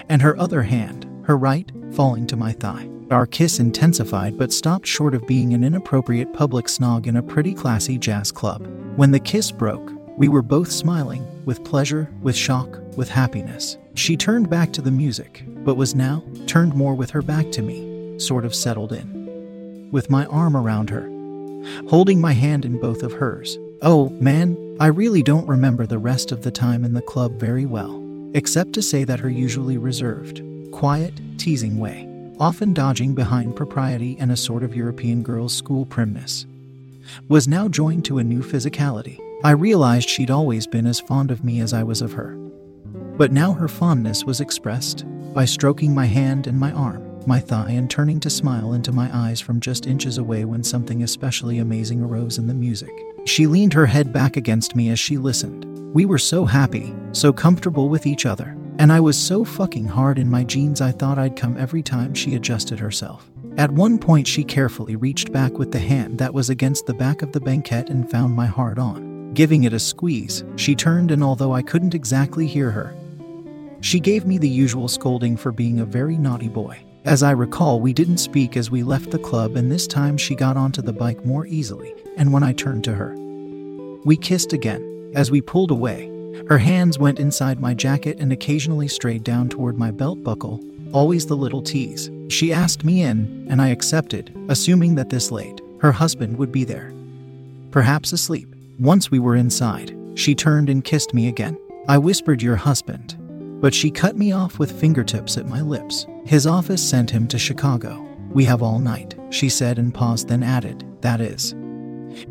and 0.09 0.23
her 0.23 0.39
other 0.39 0.63
hand, 0.63 1.05
her 1.25 1.37
right, 1.37 1.73
falling 1.91 2.25
to 2.29 2.37
my 2.37 2.53
thigh. 2.53 2.89
Our 3.11 3.27
kiss 3.27 3.59
intensified 3.59 4.37
but 4.37 4.53
stopped 4.53 4.87
short 4.87 5.15
of 5.15 5.27
being 5.27 5.55
an 5.55 5.65
inappropriate 5.65 6.35
public 6.35 6.67
snog 6.67 7.07
in 7.07 7.17
a 7.17 7.23
pretty 7.23 7.55
classy 7.55 7.97
jazz 7.97 8.31
club. 8.31 8.67
When 8.97 9.13
the 9.13 9.19
kiss 9.19 9.51
broke, 9.51 9.93
we 10.19 10.29
were 10.29 10.43
both 10.43 10.71
smiling, 10.71 11.27
with 11.47 11.65
pleasure, 11.65 12.13
with 12.21 12.37
shock, 12.37 12.79
with 12.99 13.09
happiness. 13.09 13.79
She 13.95 14.15
turned 14.15 14.51
back 14.51 14.75
to 14.75 14.83
the 14.83 14.91
music, 14.91 15.43
but 15.65 15.77
was 15.77 15.95
now 15.95 16.23
turned 16.47 16.75
more 16.75 16.95
with 16.95 17.09
her 17.11 17.23
back 17.23 17.51
to 17.53 17.63
me, 17.63 18.19
sort 18.19 18.45
of 18.45 18.55
settled 18.55 18.93
in. 18.93 19.89
With 19.91 20.11
my 20.11 20.27
arm 20.27 20.55
around 20.55 20.91
her, 20.91 21.09
holding 21.89 22.21
my 22.21 22.33
hand 22.33 22.67
in 22.67 22.79
both 22.79 23.03
of 23.03 23.13
hers. 23.13 23.57
Oh, 23.81 24.11
man, 24.11 24.77
I 24.81 24.89
really 24.89 25.23
don't 25.23 25.49
remember 25.49 25.87
the 25.87 25.99
rest 25.99 26.31
of 26.31 26.43
the 26.43 26.51
time 26.51 26.85
in 26.85 26.93
the 26.93 27.01
club 27.01 27.41
very 27.41 27.65
well, 27.65 28.05
except 28.35 28.75
to 28.75 28.83
say 28.83 29.05
that 29.05 29.21
her 29.21 29.31
usually 29.31 29.79
reserved, 29.79 30.43
quiet, 30.73 31.15
teasing 31.39 31.79
way, 31.79 32.08
often 32.41 32.73
dodging 32.73 33.15
behind 33.15 33.57
propriety 33.57 34.17
and 34.21 34.31
a 34.31 34.37
sort 34.37 34.63
of 34.63 34.77
European 34.77 35.23
girls' 35.23 35.55
school 35.55 35.85
primness, 35.85 36.47
was 37.29 37.49
now 37.49 37.69
joined 37.69 38.05
to 38.05 38.19
a 38.19 38.25
new 38.25 38.41
physicality. 38.41 39.19
I 39.45 39.53
realized 39.53 40.09
she'd 40.09 40.31
always 40.31 40.67
been 40.67 40.87
as 40.87 41.01
fond 41.01 41.31
of 41.31 41.45
me 41.45 41.61
as 41.61 41.73
I 41.73 41.83
was 41.83 42.03
of 42.03 42.13
her. 42.13 42.37
But 43.17 43.33
now 43.33 43.53
her 43.53 43.69
fondness 43.69 44.25
was 44.25 44.41
expressed 44.41 45.05
by 45.35 45.45
stroking 45.45 45.95
my 45.95 46.07
hand 46.07 46.47
and 46.47 46.59
my 46.59 46.73
arm, 46.73 47.05
my 47.27 47.41
thigh, 47.41 47.71
and 47.71 47.91
turning 47.91 48.21
to 48.21 48.31
smile 48.31 48.73
into 48.73 48.93
my 48.93 49.11
eyes 49.13 49.41
from 49.41 49.61
just 49.61 49.87
inches 49.87 50.19
away 50.19 50.45
when 50.45 50.63
something 50.65 51.03
especially 51.03 51.59
amazing 51.59 52.03
arose 52.03 52.39
in 52.39 52.47
the 52.47 52.55
music. 52.55 52.93
She 53.27 53.47
leaned 53.47 53.75
her 53.75 53.87
head 53.87 54.13
back 54.13 54.37
against 54.37 54.75
me 54.77 54.89
as 54.91 54.99
she 54.99 55.19
listened. 55.19 55.65
We 55.95 56.05
were 56.05 56.19
so 56.19 56.45
happy, 56.45 56.95
so 57.13 57.33
comfortable 57.33 57.89
with 57.89 58.07
each 58.07 58.27
other, 58.27 58.55
and 58.79 58.93
I 58.93 59.01
was 59.01 59.19
so 59.19 59.45
fucking 59.45 59.87
hard 59.87 60.19
in 60.19 60.31
my 60.31 60.45
jeans 60.45 60.81
I 60.81 60.93
thought 60.93 61.19
I'd 61.19 61.37
come 61.37 61.57
every 61.57 61.83
time 61.83 62.15
she 62.15 62.37
adjusted 62.37 62.79
herself. 62.79 63.29
At 63.57 63.73
one 63.73 63.99
point, 63.99 64.27
she 64.29 64.45
carefully 64.45 64.95
reached 64.95 65.33
back 65.33 65.59
with 65.59 65.73
the 65.73 65.81
hand 65.81 66.19
that 66.19 66.33
was 66.33 66.49
against 66.49 66.87
the 66.87 66.95
back 66.95 67.23
of 67.23 67.33
the 67.33 67.41
banquette 67.41 67.91
and 67.91 68.09
found 68.09 68.37
my 68.37 68.47
heart 68.47 68.79
on. 68.79 69.35
Giving 69.35 69.65
it 69.65 69.73
a 69.73 69.81
squeeze, 69.81 70.45
she 70.57 70.77
turned, 70.77 71.11
and 71.11 71.25
although 71.25 71.53
I 71.53 71.63
couldn't 71.63 71.95
exactly 71.95 72.47
hear 72.47 72.71
her, 72.71 72.95
she 73.81 73.99
gave 74.01 74.25
me 74.27 74.39
the 74.39 74.49
usual 74.49 74.87
scolding 74.87 75.37
for 75.37 75.53
being 75.53 75.81
a 75.81 75.85
very 75.85 76.17
naughty 76.17 76.49
boy. 76.49 76.79
As 77.05 77.23
I 77.23 77.33
recall, 77.33 77.81
we 77.81 77.93
didn't 77.93 78.19
speak 78.19 78.57
as 78.57 78.71
we 78.71 78.83
left 78.83 79.11
the 79.11 79.19
club, 79.19 79.57
and 79.57 79.71
this 79.71 79.87
time 79.87 80.17
she 80.17 80.35
got 80.35 80.57
onto 80.57 80.83
the 80.83 80.93
bike 80.93 81.25
more 81.25 81.47
easily, 81.47 81.95
and 82.17 82.33
when 82.33 82.43
I 82.43 82.53
turned 82.53 82.85
to 82.85 82.95
her, 82.95 83.15
we 84.05 84.17
kissed 84.17 84.53
again. 84.53 85.13
As 85.15 85.31
we 85.31 85.41
pulled 85.41 85.71
away, 85.71 86.11
Her 86.49 86.59
hands 86.59 86.99
went 86.99 87.19
inside 87.19 87.61
my 87.61 87.75
jacket 87.75 88.19
and 88.21 88.33
occasionally 88.33 88.89
strayed 88.89 89.25
down 89.25 89.49
toward 89.49 89.77
my 89.77 89.91
belt 89.91 90.23
buckle, 90.23 90.63
always 90.93 91.27
the 91.27 91.37
little 91.37 91.63
tease. 91.63 92.11
She 92.29 92.53
asked 92.53 92.85
me 92.85 93.03
in, 93.03 93.47
and 93.51 93.61
I 93.61 93.69
accepted, 93.69 94.35
assuming 94.49 94.95
that 94.95 95.11
this 95.11 95.31
late, 95.31 95.61
her 95.81 95.93
husband 95.93 96.37
would 96.39 96.53
be 96.53 96.65
there. 96.65 96.93
Perhaps 97.71 98.13
asleep. 98.13 98.55
Once 98.79 99.11
we 99.11 99.19
were 99.19 99.37
inside, 99.37 99.97
she 100.15 100.35
turned 100.35 100.69
and 100.69 100.85
kissed 100.85 101.13
me 101.13 101.29
again. 101.29 101.59
I 101.89 101.99
whispered, 101.99 102.43
Your 102.43 102.57
husband. 102.57 103.17
But 103.61 103.75
she 103.75 103.91
cut 103.91 104.17
me 104.17 104.33
off 104.33 104.59
with 104.59 104.79
fingertips 104.79 105.37
at 105.37 105.49
my 105.49 105.61
lips. 105.61 106.07
His 106.25 106.47
office 106.47 106.87
sent 106.87 107.11
him 107.11 107.27
to 107.29 107.39
Chicago. 107.39 108.07
We 108.31 108.45
have 108.45 108.63
all 108.63 108.79
night, 108.79 109.19
she 109.31 109.49
said 109.49 109.79
and 109.79 109.93
paused, 109.93 110.29
then 110.29 110.43
added, 110.43 110.85
That 111.01 111.21
is. 111.21 111.55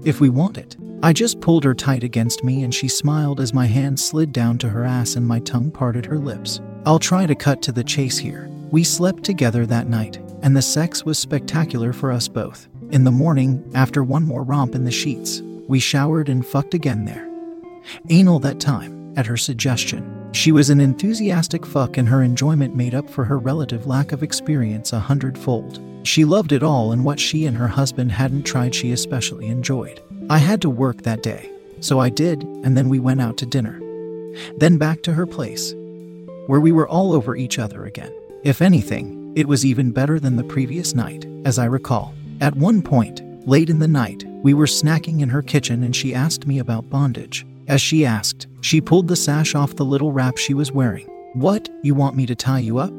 If 0.03 0.19
we 0.19 0.29
want 0.29 0.57
it. 0.57 0.75
I 1.03 1.13
just 1.13 1.41
pulled 1.41 1.63
her 1.63 1.75
tight 1.75 2.03
against 2.03 2.43
me 2.43 2.63
and 2.63 2.73
she 2.73 2.87
smiled 2.87 3.39
as 3.39 3.53
my 3.53 3.65
hand 3.65 3.99
slid 3.99 4.33
down 4.33 4.57
to 4.59 4.69
her 4.69 4.83
ass 4.83 5.15
and 5.15 5.27
my 5.27 5.39
tongue 5.39 5.71
parted 5.71 6.05
her 6.05 6.17
lips. 6.17 6.59
I'll 6.85 6.99
try 6.99 7.25
to 7.25 7.35
cut 7.35 7.61
to 7.63 7.71
the 7.71 7.83
chase 7.83 8.17
here. 8.17 8.49
We 8.71 8.83
slept 8.83 9.23
together 9.23 9.65
that 9.65 9.87
night, 9.87 10.19
and 10.41 10.55
the 10.55 10.61
sex 10.61 11.05
was 11.05 11.19
spectacular 11.19 11.93
for 11.93 12.11
us 12.11 12.27
both. 12.27 12.67
In 12.91 13.03
the 13.03 13.11
morning, 13.11 13.63
after 13.75 14.03
one 14.03 14.23
more 14.23 14.43
romp 14.43 14.75
in 14.75 14.85
the 14.85 14.91
sheets, 14.91 15.41
we 15.67 15.79
showered 15.79 16.29
and 16.29 16.45
fucked 16.45 16.73
again 16.73 17.05
there. 17.05 17.29
Anal 18.09 18.39
that 18.39 18.59
time, 18.59 19.13
at 19.17 19.25
her 19.25 19.37
suggestion. 19.37 20.13
She 20.33 20.51
was 20.51 20.69
an 20.69 20.79
enthusiastic 20.79 21.65
fuck, 21.65 21.97
and 21.97 22.07
her 22.09 22.23
enjoyment 22.23 22.75
made 22.75 22.93
up 22.93 23.09
for 23.09 23.25
her 23.25 23.37
relative 23.37 23.87
lack 23.87 24.11
of 24.11 24.23
experience 24.23 24.93
a 24.93 24.99
hundredfold. 24.99 25.79
She 26.07 26.23
loved 26.23 26.53
it 26.53 26.63
all, 26.63 26.93
and 26.93 27.03
what 27.03 27.19
she 27.19 27.45
and 27.45 27.57
her 27.57 27.67
husband 27.67 28.13
hadn't 28.13 28.43
tried, 28.43 28.73
she 28.73 28.93
especially 28.93 29.47
enjoyed. 29.47 30.01
I 30.29 30.37
had 30.37 30.61
to 30.61 30.69
work 30.69 31.01
that 31.01 31.21
day, 31.21 31.51
so 31.81 31.99
I 31.99 32.07
did, 32.07 32.43
and 32.43 32.77
then 32.77 32.87
we 32.87 32.97
went 32.97 33.19
out 33.19 33.35
to 33.39 33.45
dinner. 33.45 33.81
Then 34.55 34.77
back 34.77 35.03
to 35.03 35.13
her 35.13 35.25
place, 35.25 35.73
where 36.45 36.61
we 36.61 36.71
were 36.71 36.87
all 36.87 37.11
over 37.11 37.35
each 37.35 37.59
other 37.59 37.85
again. 37.85 38.13
If 38.45 38.61
anything, 38.61 39.33
it 39.35 39.49
was 39.49 39.65
even 39.65 39.91
better 39.91 40.17
than 40.17 40.37
the 40.37 40.45
previous 40.45 40.95
night, 40.95 41.25
as 41.43 41.59
I 41.59 41.65
recall. 41.65 42.13
At 42.39 42.55
one 42.55 42.81
point, 42.81 43.21
late 43.45 43.69
in 43.69 43.79
the 43.79 43.87
night, 43.89 44.23
we 44.43 44.53
were 44.53 44.65
snacking 44.65 45.19
in 45.19 45.27
her 45.27 45.41
kitchen 45.41 45.83
and 45.83 45.93
she 45.93 46.15
asked 46.15 46.47
me 46.47 46.59
about 46.59 46.89
bondage. 46.89 47.45
As 47.67 47.81
she 47.81 48.05
asked, 48.05 48.47
she 48.61 48.79
pulled 48.79 49.09
the 49.09 49.17
sash 49.17 49.55
off 49.55 49.75
the 49.75 49.83
little 49.83 50.13
wrap 50.13 50.37
she 50.37 50.53
was 50.53 50.71
wearing. 50.71 51.07
What, 51.33 51.67
you 51.83 51.95
want 51.95 52.15
me 52.15 52.25
to 52.27 52.35
tie 52.35 52.59
you 52.59 52.77
up? 52.77 52.93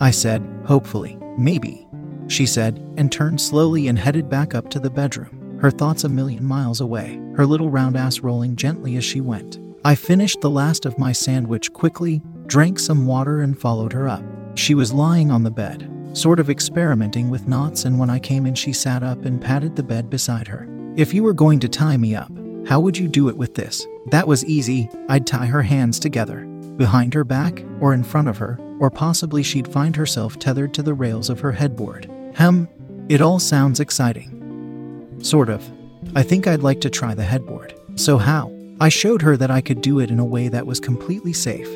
I 0.00 0.10
said, 0.12 0.42
hopefully, 0.64 1.18
maybe. 1.36 1.85
She 2.28 2.46
said, 2.46 2.78
and 2.96 3.10
turned 3.10 3.40
slowly 3.40 3.88
and 3.88 3.98
headed 3.98 4.28
back 4.28 4.54
up 4.54 4.68
to 4.70 4.80
the 4.80 4.90
bedroom, 4.90 5.58
her 5.60 5.70
thoughts 5.70 6.04
a 6.04 6.08
million 6.08 6.44
miles 6.44 6.80
away, 6.80 7.20
her 7.36 7.46
little 7.46 7.70
round 7.70 7.96
ass 7.96 8.20
rolling 8.20 8.56
gently 8.56 8.96
as 8.96 9.04
she 9.04 9.20
went. 9.20 9.58
I 9.84 9.94
finished 9.94 10.40
the 10.40 10.50
last 10.50 10.84
of 10.86 10.98
my 10.98 11.12
sandwich 11.12 11.72
quickly, 11.72 12.20
drank 12.46 12.78
some 12.78 13.06
water, 13.06 13.42
and 13.42 13.58
followed 13.58 13.92
her 13.92 14.08
up. 14.08 14.24
She 14.54 14.74
was 14.74 14.92
lying 14.92 15.30
on 15.30 15.44
the 15.44 15.50
bed, 15.50 15.88
sort 16.12 16.40
of 16.40 16.50
experimenting 16.50 17.30
with 17.30 17.46
knots, 17.46 17.84
and 17.84 17.98
when 17.98 18.10
I 18.10 18.18
came 18.18 18.46
in, 18.46 18.54
she 18.54 18.72
sat 18.72 19.02
up 19.02 19.24
and 19.24 19.40
patted 19.40 19.76
the 19.76 19.82
bed 19.82 20.10
beside 20.10 20.48
her. 20.48 20.68
If 20.96 21.14
you 21.14 21.22
were 21.22 21.34
going 21.34 21.60
to 21.60 21.68
tie 21.68 21.96
me 21.96 22.14
up, 22.14 22.32
how 22.66 22.80
would 22.80 22.98
you 22.98 23.06
do 23.06 23.28
it 23.28 23.36
with 23.36 23.54
this? 23.54 23.86
That 24.06 24.26
was 24.26 24.44
easy. 24.46 24.90
I'd 25.08 25.26
tie 25.26 25.46
her 25.46 25.62
hands 25.62 26.00
together, 26.00 26.40
behind 26.76 27.14
her 27.14 27.22
back, 27.24 27.64
or 27.80 27.94
in 27.94 28.02
front 28.02 28.28
of 28.28 28.38
her, 28.38 28.58
or 28.80 28.90
possibly 28.90 29.42
she'd 29.42 29.72
find 29.72 29.94
herself 29.94 30.38
tethered 30.38 30.74
to 30.74 30.82
the 30.82 30.94
rails 30.94 31.30
of 31.30 31.40
her 31.40 31.52
headboard. 31.52 32.10
Hem, 32.36 32.68
it 33.08 33.22
all 33.22 33.38
sounds 33.38 33.80
exciting. 33.80 35.18
Sort 35.22 35.48
of. 35.48 35.66
I 36.14 36.22
think 36.22 36.46
I'd 36.46 36.62
like 36.62 36.82
to 36.82 36.90
try 36.90 37.14
the 37.14 37.24
headboard. 37.24 37.72
So, 37.94 38.18
how? 38.18 38.52
I 38.78 38.90
showed 38.90 39.22
her 39.22 39.38
that 39.38 39.50
I 39.50 39.62
could 39.62 39.80
do 39.80 40.00
it 40.00 40.10
in 40.10 40.18
a 40.18 40.24
way 40.24 40.48
that 40.48 40.66
was 40.66 40.78
completely 40.78 41.32
safe. 41.32 41.66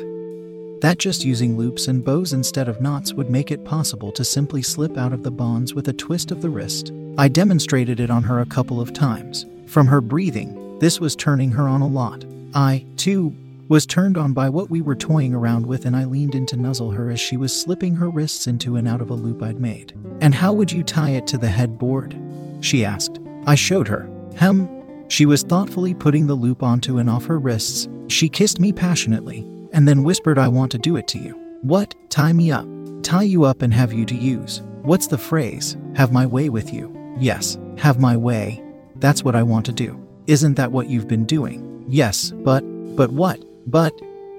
That 0.81 0.99
just 0.99 1.25
using 1.25 1.57
loops 1.57 1.87
and 1.87 2.05
bows 2.05 2.31
instead 2.31 2.67
of 2.67 2.79
knots 2.79 3.11
would 3.11 3.27
make 3.27 3.49
it 3.49 3.65
possible 3.65 4.11
to 4.11 4.23
simply 4.23 4.61
slip 4.61 4.99
out 4.99 5.13
of 5.13 5.23
the 5.23 5.31
bonds 5.31 5.73
with 5.73 5.87
a 5.87 5.93
twist 5.93 6.29
of 6.29 6.43
the 6.43 6.49
wrist. 6.51 6.91
I 7.17 7.27
demonstrated 7.27 7.99
it 7.99 8.11
on 8.11 8.21
her 8.21 8.39
a 8.39 8.45
couple 8.45 8.79
of 8.79 8.93
times. 8.93 9.47
From 9.65 9.87
her 9.87 9.99
breathing, 9.99 10.77
this 10.77 10.99
was 10.99 11.15
turning 11.15 11.49
her 11.53 11.67
on 11.67 11.81
a 11.81 11.87
lot. 11.87 12.23
I, 12.53 12.85
too, 12.97 13.35
was 13.71 13.85
turned 13.85 14.17
on 14.17 14.33
by 14.33 14.49
what 14.49 14.69
we 14.69 14.81
were 14.81 14.97
toying 14.97 15.33
around 15.33 15.65
with, 15.65 15.85
and 15.85 15.95
I 15.95 16.03
leaned 16.03 16.35
in 16.35 16.45
to 16.47 16.57
nuzzle 16.57 16.91
her 16.91 17.09
as 17.09 17.21
she 17.21 17.37
was 17.37 17.57
slipping 17.57 17.95
her 17.95 18.09
wrists 18.09 18.45
into 18.45 18.75
and 18.75 18.85
out 18.85 18.99
of 18.99 19.11
a 19.11 19.13
loop 19.13 19.41
I'd 19.41 19.61
made. 19.61 19.93
And 20.19 20.35
how 20.35 20.51
would 20.51 20.69
you 20.69 20.83
tie 20.83 21.11
it 21.11 21.25
to 21.27 21.37
the 21.37 21.47
headboard? 21.47 22.13
She 22.59 22.83
asked. 22.83 23.21
I 23.47 23.55
showed 23.55 23.87
her. 23.87 24.09
Hem. 24.35 24.67
She 25.07 25.25
was 25.25 25.43
thoughtfully 25.43 25.93
putting 25.93 26.27
the 26.27 26.35
loop 26.35 26.63
onto 26.63 26.97
and 26.97 27.09
off 27.09 27.23
her 27.27 27.39
wrists. 27.39 27.87
She 28.09 28.27
kissed 28.27 28.59
me 28.59 28.73
passionately, 28.73 29.47
and 29.71 29.87
then 29.87 30.03
whispered, 30.03 30.37
I 30.37 30.49
want 30.49 30.73
to 30.73 30.77
do 30.77 30.97
it 30.97 31.07
to 31.07 31.17
you. 31.17 31.31
What? 31.61 31.95
Tie 32.09 32.33
me 32.33 32.51
up. 32.51 32.67
Tie 33.03 33.23
you 33.23 33.45
up 33.45 33.61
and 33.61 33.73
have 33.73 33.93
you 33.93 34.03
to 34.03 34.15
use. 34.15 34.61
What's 34.81 35.07
the 35.07 35.17
phrase? 35.17 35.77
Have 35.95 36.11
my 36.11 36.25
way 36.25 36.49
with 36.49 36.73
you. 36.73 36.93
Yes, 37.17 37.57
have 37.77 38.01
my 38.01 38.17
way. 38.17 38.61
That's 38.97 39.23
what 39.23 39.37
I 39.37 39.43
want 39.43 39.65
to 39.67 39.71
do. 39.71 39.97
Isn't 40.27 40.55
that 40.55 40.73
what 40.73 40.89
you've 40.89 41.07
been 41.07 41.23
doing? 41.23 41.85
Yes, 41.87 42.31
but, 42.31 42.59
but 42.97 43.11
what? 43.11 43.41
But, 43.67 43.93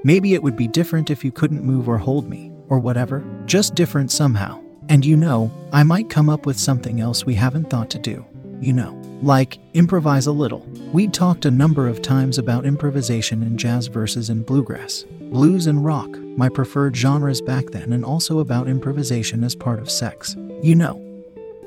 maybe 0.05 0.35
it 0.35 0.43
would 0.43 0.57
be 0.57 0.69
different 0.69 1.11
if 1.11 1.25
you 1.25 1.33
couldn't 1.33 1.65
move 1.65 1.89
or 1.89 1.99
hold 1.99 2.29
me, 2.29 2.53
or 2.69 2.79
whatever. 2.79 3.25
Just 3.47 3.75
different 3.75 4.11
somehow. 4.11 4.61
And 4.89 5.05
you 5.05 5.17
know, 5.17 5.51
I 5.73 5.83
might 5.83 6.11
come 6.11 6.29
up 6.29 6.47
with 6.47 6.59
something 6.59 7.01
else 7.01 7.25
we 7.25 7.35
haven't 7.35 7.71
thought 7.71 7.91
to 7.91 7.99
do. 7.99 8.25
You 8.61 8.73
know, 8.73 9.01
like 9.23 9.59
improvise 9.75 10.27
a 10.27 10.33
little. 10.33 10.67
We'd 10.93 11.15
talked 11.15 11.45
a 11.45 11.51
number 11.51 11.89
of 11.89 12.03
times 12.03 12.39
about 12.39 12.67
improvisation 12.67 13.43
in 13.43 13.57
jazz 13.57 13.87
verses 13.87 14.31
and 14.31 14.45
bluegrass, 14.45 15.05
blues 15.21 15.67
and 15.67 15.85
rock, 15.85 16.11
my 16.37 16.49
preferred 16.49 16.97
genres 16.97 17.41
back 17.41 17.67
then, 17.67 17.93
and 17.93 18.05
also 18.05 18.39
about 18.39 18.69
improvisation 18.69 19.43
as 19.45 19.55
part 19.55 19.81
of 19.81 19.91
sex. 19.91 20.37
You 20.63 20.75
know, 20.75 21.25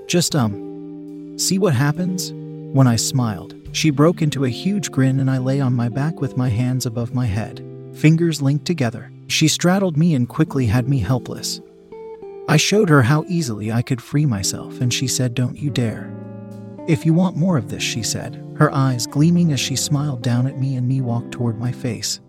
just 0.08 0.36
um, 0.36 1.38
see 1.38 1.58
what 1.58 1.74
happens? 1.74 2.32
When 2.32 2.88
I 2.88 2.98
smiled, 2.98 3.56
she 3.76 3.90
broke 3.90 4.22
into 4.22 4.46
a 4.46 4.50
huge 4.50 4.90
grin 4.90 5.20
and 5.20 5.30
I 5.30 5.38
lay 5.38 5.60
on 5.60 5.74
my 5.74 5.90
back 5.90 6.22
with 6.22 6.38
my 6.38 6.48
hands 6.48 6.86
above 6.86 7.14
my 7.14 7.26
head, 7.26 7.62
fingers 7.94 8.42
linked 8.42 8.64
together. 8.64 9.12
She 9.28 9.50
straddled 9.50 9.98
me 9.98 10.16
and 10.16 10.30
quickly 10.30 10.66
had 10.66 10.88
me 10.88 11.00
helpless. 11.00 11.60
I 12.48 12.56
showed 12.56 12.88
her 12.88 13.02
how 13.02 13.26
easily 13.28 13.74
I 13.74 13.82
could 13.82 14.02
free 14.02 14.26
myself, 14.26 14.80
and 14.80 14.94
she 14.94 15.08
said, 15.08 15.34
Don't 15.34 15.58
you 15.58 15.70
dare. 15.70 16.10
If 16.88 17.06
you 17.06 17.14
want 17.14 17.36
more 17.36 17.58
of 17.58 17.70
this, 17.70 17.84
she 17.84 18.02
said, 18.02 18.42
her 18.56 18.74
eyes 18.74 19.08
gleaming 19.08 19.52
as 19.52 19.60
she 19.60 19.76
smiled 19.76 20.22
down 20.22 20.48
at 20.48 20.58
me 20.58 20.78
and 20.78 20.88
me 20.88 21.02
walked 21.02 21.34
toward 21.34 21.60
my 21.60 21.74
face, 21.74 22.22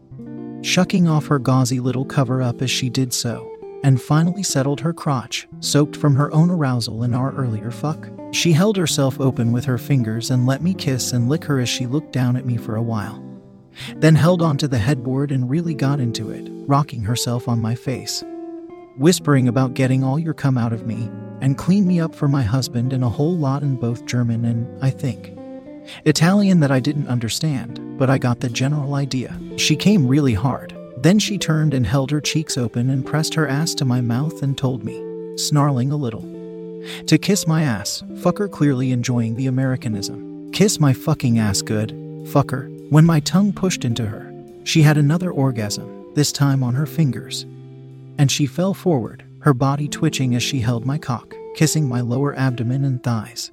shucking 0.62 1.06
off 1.06 1.26
her 1.26 1.38
gauzy 1.38 1.78
little 1.78 2.04
cover 2.04 2.42
up 2.42 2.60
as 2.60 2.72
she 2.72 2.90
did 2.90 3.12
so 3.12 3.52
and 3.84 4.02
finally 4.02 4.42
settled 4.42 4.80
her 4.80 4.92
crotch, 4.92 5.46
soaked 5.60 5.94
from 5.94 6.16
her 6.16 6.32
own 6.32 6.50
arousal 6.50 7.04
in 7.04 7.14
our 7.14 7.32
earlier 7.34 7.70
fuck. 7.70 8.08
She 8.36 8.52
held 8.52 8.76
herself 8.76 9.18
open 9.18 9.50
with 9.50 9.64
her 9.64 9.78
fingers 9.78 10.30
and 10.30 10.44
let 10.44 10.60
me 10.60 10.74
kiss 10.74 11.14
and 11.14 11.26
lick 11.26 11.44
her 11.44 11.58
as 11.58 11.70
she 11.70 11.86
looked 11.86 12.12
down 12.12 12.36
at 12.36 12.44
me 12.44 12.58
for 12.58 12.76
a 12.76 12.82
while. 12.82 13.24
Then 13.96 14.14
held 14.14 14.42
onto 14.42 14.66
the 14.66 14.76
headboard 14.76 15.32
and 15.32 15.48
really 15.48 15.72
got 15.72 16.00
into 16.00 16.30
it, 16.30 16.46
rocking 16.66 17.00
herself 17.00 17.48
on 17.48 17.62
my 17.62 17.74
face, 17.74 18.22
whispering 18.98 19.48
about 19.48 19.72
getting 19.72 20.04
all 20.04 20.18
your 20.18 20.34
cum 20.34 20.58
out 20.58 20.74
of 20.74 20.86
me 20.86 21.08
and 21.40 21.56
clean 21.56 21.86
me 21.86 21.98
up 21.98 22.14
for 22.14 22.28
my 22.28 22.42
husband 22.42 22.92
and 22.92 23.02
a 23.02 23.08
whole 23.08 23.34
lot 23.34 23.62
in 23.62 23.76
both 23.76 24.04
German 24.04 24.44
and, 24.44 24.84
I 24.84 24.90
think, 24.90 25.32
Italian 26.04 26.60
that 26.60 26.70
I 26.70 26.78
didn't 26.78 27.08
understand, 27.08 27.80
but 27.98 28.10
I 28.10 28.18
got 28.18 28.40
the 28.40 28.50
general 28.50 28.96
idea. 28.96 29.34
She 29.56 29.76
came 29.76 30.06
really 30.06 30.34
hard, 30.34 30.76
then 30.98 31.18
she 31.18 31.38
turned 31.38 31.72
and 31.72 31.86
held 31.86 32.10
her 32.10 32.20
cheeks 32.20 32.58
open 32.58 32.90
and 32.90 33.06
pressed 33.06 33.32
her 33.32 33.48
ass 33.48 33.74
to 33.76 33.86
my 33.86 34.02
mouth 34.02 34.42
and 34.42 34.58
told 34.58 34.84
me, 34.84 35.02
snarling 35.38 35.90
a 35.90 35.96
little, 35.96 36.35
to 37.06 37.18
kiss 37.18 37.46
my 37.46 37.62
ass, 37.62 38.02
fucker 38.14 38.50
clearly 38.50 38.92
enjoying 38.92 39.34
the 39.34 39.46
Americanism. 39.46 40.50
Kiss 40.52 40.80
my 40.80 40.92
fucking 40.92 41.38
ass 41.38 41.62
good, 41.62 41.90
fucker. 42.24 42.72
When 42.90 43.04
my 43.04 43.20
tongue 43.20 43.52
pushed 43.52 43.84
into 43.84 44.06
her, 44.06 44.32
she 44.64 44.82
had 44.82 44.96
another 44.96 45.30
orgasm, 45.30 46.14
this 46.14 46.32
time 46.32 46.62
on 46.62 46.74
her 46.74 46.86
fingers. 46.86 47.44
And 48.18 48.30
she 48.30 48.46
fell 48.46 48.74
forward, 48.74 49.24
her 49.40 49.54
body 49.54 49.88
twitching 49.88 50.34
as 50.34 50.42
she 50.42 50.60
held 50.60 50.86
my 50.86 50.98
cock, 50.98 51.34
kissing 51.54 51.88
my 51.88 52.00
lower 52.00 52.34
abdomen 52.36 52.84
and 52.84 53.02
thighs. 53.02 53.50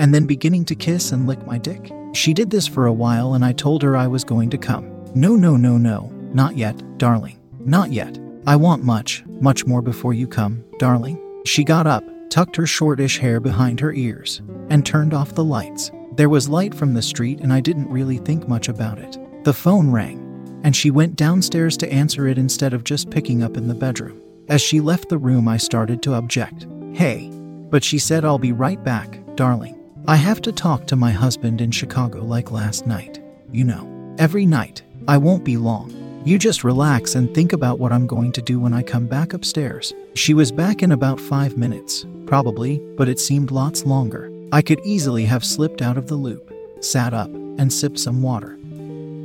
And 0.00 0.14
then 0.14 0.26
beginning 0.26 0.64
to 0.66 0.74
kiss 0.74 1.12
and 1.12 1.26
lick 1.26 1.44
my 1.46 1.58
dick. 1.58 1.92
She 2.14 2.32
did 2.34 2.50
this 2.50 2.66
for 2.66 2.86
a 2.86 2.92
while 2.92 3.34
and 3.34 3.44
I 3.44 3.52
told 3.52 3.82
her 3.82 3.96
I 3.96 4.06
was 4.06 4.24
going 4.24 4.50
to 4.50 4.58
come. 4.58 4.92
No, 5.14 5.36
no, 5.36 5.56
no, 5.56 5.76
no. 5.78 6.12
Not 6.32 6.56
yet, 6.56 6.82
darling. 6.98 7.38
Not 7.60 7.92
yet. 7.92 8.18
I 8.46 8.56
want 8.56 8.84
much, 8.84 9.24
much 9.26 9.66
more 9.66 9.82
before 9.82 10.14
you 10.14 10.26
come, 10.26 10.64
darling. 10.78 11.20
She 11.44 11.64
got 11.64 11.86
up, 11.86 12.04
tucked 12.30 12.56
her 12.56 12.66
shortish 12.66 13.18
hair 13.18 13.40
behind 13.40 13.80
her 13.80 13.92
ears, 13.92 14.42
and 14.70 14.84
turned 14.84 15.14
off 15.14 15.34
the 15.34 15.44
lights. 15.44 15.90
There 16.12 16.28
was 16.28 16.48
light 16.48 16.74
from 16.74 16.94
the 16.94 17.02
street, 17.02 17.40
and 17.40 17.52
I 17.52 17.60
didn't 17.60 17.90
really 17.90 18.18
think 18.18 18.48
much 18.48 18.68
about 18.68 18.98
it. 18.98 19.16
The 19.44 19.52
phone 19.52 19.90
rang, 19.90 20.60
and 20.64 20.74
she 20.74 20.90
went 20.90 21.16
downstairs 21.16 21.76
to 21.78 21.92
answer 21.92 22.26
it 22.26 22.38
instead 22.38 22.72
of 22.74 22.84
just 22.84 23.10
picking 23.10 23.42
up 23.42 23.56
in 23.56 23.68
the 23.68 23.74
bedroom. 23.74 24.20
As 24.48 24.60
she 24.60 24.80
left 24.80 25.08
the 25.08 25.18
room, 25.18 25.46
I 25.46 25.58
started 25.58 26.02
to 26.02 26.14
object. 26.14 26.66
Hey, 26.92 27.30
but 27.70 27.84
she 27.84 27.98
said, 27.98 28.24
I'll 28.24 28.38
be 28.38 28.52
right 28.52 28.82
back, 28.82 29.20
darling. 29.36 29.78
I 30.06 30.16
have 30.16 30.40
to 30.42 30.52
talk 30.52 30.86
to 30.86 30.96
my 30.96 31.10
husband 31.10 31.60
in 31.60 31.70
Chicago 31.70 32.22
like 32.24 32.50
last 32.50 32.86
night. 32.86 33.22
You 33.52 33.64
know, 33.64 34.16
every 34.18 34.46
night 34.46 34.82
I 35.06 35.18
won't 35.18 35.44
be 35.44 35.56
long. 35.56 35.92
You 36.24 36.36
just 36.38 36.64
relax 36.64 37.14
and 37.14 37.32
think 37.32 37.52
about 37.52 37.78
what 37.78 37.92
I'm 37.92 38.06
going 38.06 38.32
to 38.32 38.42
do 38.42 38.60
when 38.60 38.74
I 38.74 38.82
come 38.82 39.06
back 39.06 39.32
upstairs. 39.32 39.94
She 40.14 40.34
was 40.34 40.52
back 40.52 40.82
in 40.82 40.92
about 40.92 41.20
five 41.20 41.56
minutes, 41.56 42.04
probably, 42.26 42.80
but 42.96 43.08
it 43.08 43.20
seemed 43.20 43.50
lots 43.50 43.86
longer. 43.86 44.30
I 44.52 44.60
could 44.60 44.80
easily 44.84 45.24
have 45.24 45.44
slipped 45.44 45.80
out 45.80 45.96
of 45.96 46.08
the 46.08 46.16
loop, 46.16 46.52
sat 46.80 47.14
up, 47.14 47.30
and 47.30 47.72
sipped 47.72 47.98
some 47.98 48.20
water. 48.20 48.56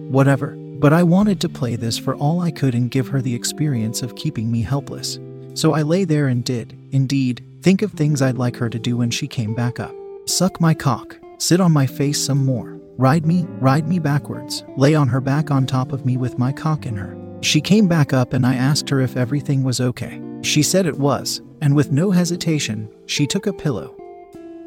Whatever, 0.09 0.55
but 0.55 0.93
I 0.93 1.03
wanted 1.03 1.41
to 1.41 1.49
play 1.49 1.75
this 1.75 1.97
for 1.97 2.15
all 2.15 2.41
I 2.41 2.51
could 2.51 2.75
and 2.75 2.91
give 2.91 3.07
her 3.07 3.21
the 3.21 3.35
experience 3.35 4.01
of 4.01 4.15
keeping 4.15 4.51
me 4.51 4.61
helpless. 4.61 5.19
So 5.55 5.73
I 5.73 5.81
lay 5.81 6.03
there 6.03 6.27
and 6.27 6.43
did, 6.43 6.77
indeed, 6.91 7.43
think 7.61 7.81
of 7.81 7.91
things 7.91 8.21
I'd 8.21 8.37
like 8.37 8.55
her 8.57 8.69
to 8.69 8.79
do 8.79 8.97
when 8.97 9.11
she 9.11 9.27
came 9.27 9.53
back 9.55 9.79
up. 9.79 9.95
Suck 10.25 10.61
my 10.61 10.73
cock, 10.73 11.17
sit 11.37 11.59
on 11.59 11.71
my 11.71 11.85
face 11.85 12.23
some 12.23 12.45
more, 12.45 12.79
ride 12.97 13.25
me, 13.25 13.45
ride 13.59 13.87
me 13.87 13.99
backwards, 13.99 14.63
lay 14.77 14.95
on 14.95 15.07
her 15.07 15.21
back 15.21 15.51
on 15.51 15.65
top 15.65 15.91
of 15.91 16.05
me 16.05 16.17
with 16.17 16.37
my 16.37 16.51
cock 16.51 16.85
in 16.85 16.95
her. 16.95 17.17
She 17.41 17.59
came 17.59 17.87
back 17.87 18.13
up 18.13 18.33
and 18.33 18.45
I 18.45 18.55
asked 18.55 18.89
her 18.89 19.01
if 19.01 19.17
everything 19.17 19.63
was 19.63 19.81
okay. 19.81 20.21
She 20.41 20.63
said 20.63 20.85
it 20.85 20.97
was, 20.97 21.41
and 21.61 21.75
with 21.75 21.91
no 21.91 22.11
hesitation, 22.11 22.89
she 23.05 23.25
took 23.25 23.47
a 23.47 23.53
pillow, 23.53 23.95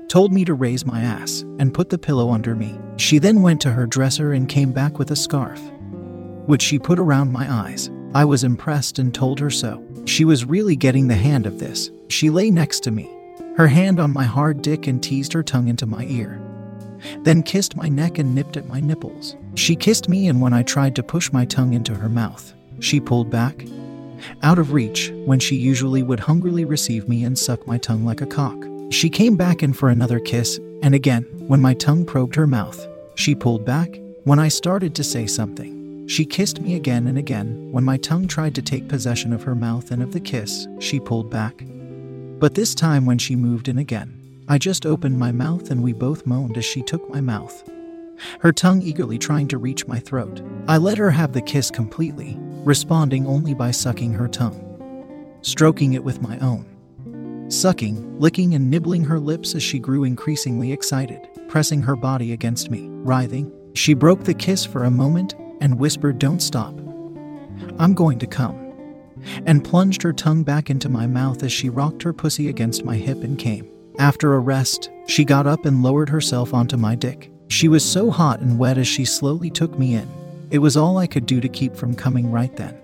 told 0.09 0.33
me 0.33 0.45
to 0.45 0.54
raise 0.54 0.87
my 0.87 1.00
ass, 1.00 1.42
and 1.59 1.75
put 1.75 1.90
the 1.90 1.99
pillow 1.99 2.30
under 2.30 2.54
me. 2.54 2.78
She 2.97 3.18
then 3.18 3.42
went 3.42 3.61
to 3.62 3.73
her 3.73 3.87
dresser 3.87 4.33
and 4.33 4.49
came 4.49 4.73
back 4.73 4.99
with 4.99 5.11
a 5.11 5.16
scarf, 5.16 5.61
which 6.47 6.62
she 6.62 6.78
put 6.78 6.99
around 6.99 7.33
my 7.33 7.50
eyes. 7.50 7.90
I 8.14 8.25
was 8.25 8.45
impressed 8.45 8.99
and 8.99 9.14
told 9.14 9.40
her 9.40 9.50
so. 9.50 9.85
She 10.06 10.25
was 10.25 10.45
really 10.45 10.76
getting 10.76 11.09
the 11.09 11.14
hand 11.14 11.47
of 11.47 11.59
this. 11.59 11.90
She 12.09 12.30
lay 12.30 12.50
next 12.50 12.80
to 12.85 12.90
me, 12.90 13.11
her 13.56 13.66
hand 13.66 14.00
on 14.00 14.12
my 14.12 14.25
hard 14.25 14.62
dick, 14.62 14.87
and 14.87 15.02
teased 15.02 15.33
her 15.33 15.42
tongue 15.42 15.68
into 15.68 15.87
my 15.87 16.04
ear. 16.04 16.40
Then 17.21 17.43
kissed 17.43 17.77
my 17.77 17.89
neck 17.89 18.19
and 18.19 18.35
nipped 18.35 18.57
at 18.57 18.69
my 18.69 18.81
nipples. 18.81 19.37
She 19.55 19.77
kissed 19.77 20.09
me, 20.09 20.29
and 20.29 20.41
when 20.41 20.53
I 20.53 20.63
tried 20.63 20.95
to 20.97 21.03
push 21.03 21.33
my 21.33 21.45
tongue 21.45 21.73
into 21.73 21.95
her 21.95 22.09
mouth, 22.09 22.53
she 22.81 23.01
pulled 23.01 23.31
back, 23.31 23.65
out 24.43 24.59
of 24.59 24.73
reach, 24.73 25.11
when 25.25 25.39
she 25.39 25.57
usually 25.57 26.03
would 26.03 26.21
hungrily 26.21 26.65
receive 26.65 27.09
me 27.09 27.25
and 27.25 27.39
suck 27.39 27.67
my 27.67 27.79
tongue 27.79 28.05
like 28.05 28.21
a 28.21 28.27
cock. 28.27 28.57
She 28.91 29.11
came 29.11 29.37
back 29.37 29.63
in 29.63 29.73
for 29.73 29.89
another 29.89 30.21
kiss, 30.21 30.59
and 30.83 30.95
again, 30.95 31.25
when 31.47 31.61
my 31.61 31.75
tongue 31.75 32.05
probed 32.05 32.35
her 32.35 32.47
mouth, 32.47 32.87
she 33.15 33.35
pulled 33.35 33.65
back. 33.65 33.99
When 34.25 34.39
I 34.39 34.49
started 34.49 34.95
to 34.95 35.05
say 35.05 35.27
something, 35.27 36.07
she 36.09 36.25
kissed 36.25 36.61
me 36.61 36.75
again 36.75 37.07
and 37.07 37.19
again. 37.19 37.71
When 37.73 37.85
my 37.85 37.97
tongue 37.97 38.29
tried 38.29 38.55
to 38.57 38.63
take 38.63 38.89
possession 38.89 39.33
of 39.33 39.43
her 39.43 39.55
mouth 39.55 39.91
and 39.91 40.03
of 40.03 40.13
the 40.13 40.21
kiss, 40.21 40.67
she 40.79 41.01
pulled 41.01 41.31
back. 41.31 41.65
But 42.39 42.55
this 42.55 42.75
time, 42.75 43.07
when 43.07 43.19
she 43.19 43.35
moved 43.35 43.69
in 43.69 43.79
again, 43.79 44.21
I 44.49 44.59
just 44.59 44.87
opened 44.87 45.19
my 45.19 45.33
mouth 45.33 45.73
and 45.73 45.83
we 45.83 45.93
both 45.93 46.25
moaned 46.25 46.57
as 46.57 46.65
she 46.65 46.81
took 46.81 47.09
my 47.11 47.21
mouth, 47.21 47.69
her 48.41 48.53
tongue 48.53 48.81
eagerly 48.81 49.19
trying 49.19 49.49
to 49.49 49.59
reach 49.59 49.88
my 49.88 49.99
throat. 49.99 50.41
I 50.69 50.76
let 50.76 50.99
her 50.99 51.11
have 51.11 51.33
the 51.33 51.43
kiss 51.43 51.69
completely, 51.69 52.37
responding 52.38 53.26
only 53.26 53.55
by 53.55 53.73
sucking 53.73 54.12
her 54.12 54.29
tongue, 54.29 55.37
stroking 55.43 55.95
it 55.95 56.05
with 56.05 56.23
my 56.23 56.38
own. 56.38 56.65
Sucking, 57.50 58.21
licking, 58.21 58.55
and 58.55 58.71
nibbling 58.71 59.03
her 59.05 59.19
lips 59.19 59.57
as 59.57 59.65
she 59.65 59.81
grew 59.81 60.05
increasingly 60.05 60.73
excited, 60.73 61.29
pressing 61.49 61.83
her 61.83 61.97
body 61.97 62.33
against 62.33 62.71
me, 62.71 62.87
writhing. 62.88 63.53
She 63.75 63.95
broke 63.95 64.23
the 64.23 64.35
kiss 64.35 64.65
for 64.65 64.85
a 64.85 64.91
moment 64.93 65.35
and 65.61 65.79
whispered, 65.79 66.21
Don't 66.21 66.41
stop. 66.41 66.75
I'm 67.81 67.95
going 67.95 68.21
to 68.21 68.26
come. 68.29 68.62
And 69.45 69.65
plunged 69.65 70.03
her 70.03 70.12
tongue 70.12 70.45
back 70.45 70.71
into 70.71 70.88
my 70.88 71.09
mouth 71.09 71.43
as 71.43 71.50
she 71.50 71.69
rocked 71.69 72.05
her 72.05 72.12
pussy 72.12 72.49
against 72.49 72.85
my 72.85 72.97
hip 72.97 73.25
and 73.25 73.37
came. 73.38 73.75
After 73.99 74.35
a 74.35 74.41
rest, 74.41 74.91
she 75.07 75.25
got 75.25 75.47
up 75.47 75.65
and 75.65 75.83
lowered 75.83 76.09
herself 76.09 76.53
onto 76.53 76.76
my 76.76 76.95
dick. 76.95 77.31
She 77.49 77.69
was 77.69 77.85
so 77.85 78.11
hot 78.11 78.41
and 78.41 78.59
wet 78.59 78.76
as 78.79 78.87
she 78.87 79.05
slowly 79.05 79.50
took 79.50 79.79
me 79.79 79.95
in. 79.95 80.09
It 80.50 80.59
was 80.59 80.76
all 80.76 80.99
I 80.99 81.07
could 81.07 81.26
do 81.26 81.41
to 81.41 81.49
keep 81.49 81.75
from 81.75 81.95
coming 81.95 82.31
right 82.31 82.55
then. 82.57 82.76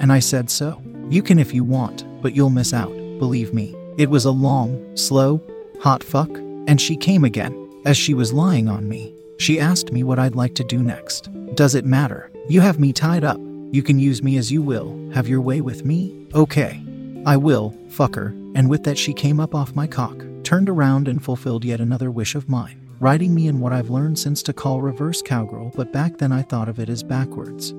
And 0.00 0.12
I 0.12 0.18
said 0.18 0.50
so. 0.50 0.82
You 1.08 1.22
can 1.22 1.38
if 1.38 1.54
you 1.54 1.64
want, 1.64 2.04
but 2.22 2.34
you'll 2.34 2.50
miss 2.50 2.72
out, 2.72 2.92
believe 3.18 3.54
me. 3.54 3.76
It 3.96 4.10
was 4.10 4.24
a 4.24 4.30
long, 4.30 4.96
slow, 4.96 5.40
hot 5.80 6.02
fuck, 6.02 6.30
and 6.66 6.80
she 6.80 6.96
came 6.96 7.24
again. 7.24 7.60
As 7.84 7.96
she 7.96 8.14
was 8.14 8.32
lying 8.32 8.68
on 8.68 8.88
me, 8.88 9.14
she 9.38 9.60
asked 9.60 9.92
me 9.92 10.02
what 10.02 10.18
I'd 10.18 10.34
like 10.34 10.54
to 10.56 10.64
do 10.64 10.82
next. 10.82 11.28
Does 11.54 11.74
it 11.74 11.84
matter? 11.84 12.30
You 12.48 12.60
have 12.60 12.80
me 12.80 12.92
tied 12.92 13.24
up. 13.24 13.38
You 13.70 13.82
can 13.82 13.98
use 13.98 14.22
me 14.22 14.36
as 14.38 14.50
you 14.50 14.62
will. 14.62 14.98
Have 15.12 15.28
your 15.28 15.40
way 15.40 15.60
with 15.60 15.84
me? 15.84 16.26
Okay. 16.34 16.82
I 17.26 17.36
will, 17.36 17.74
fucker. 17.88 18.30
And 18.56 18.70
with 18.70 18.84
that, 18.84 18.98
she 18.98 19.12
came 19.12 19.40
up 19.40 19.54
off 19.54 19.74
my 19.74 19.86
cock, 19.86 20.24
turned 20.44 20.68
around, 20.68 21.08
and 21.08 21.22
fulfilled 21.22 21.64
yet 21.64 21.80
another 21.80 22.10
wish 22.10 22.34
of 22.34 22.48
mine 22.48 22.84
riding 23.00 23.34
me 23.34 23.48
in 23.48 23.60
what 23.60 23.72
I've 23.72 23.90
learned 23.90 24.18
since 24.18 24.42
to 24.44 24.52
call 24.52 24.80
reverse 24.80 25.20
cowgirl, 25.20 25.72
but 25.74 25.92
back 25.92 26.16
then 26.18 26.32
I 26.32 26.42
thought 26.42 26.68
of 26.68 26.78
it 26.78 26.88
as 26.88 27.02
backwards. 27.02 27.74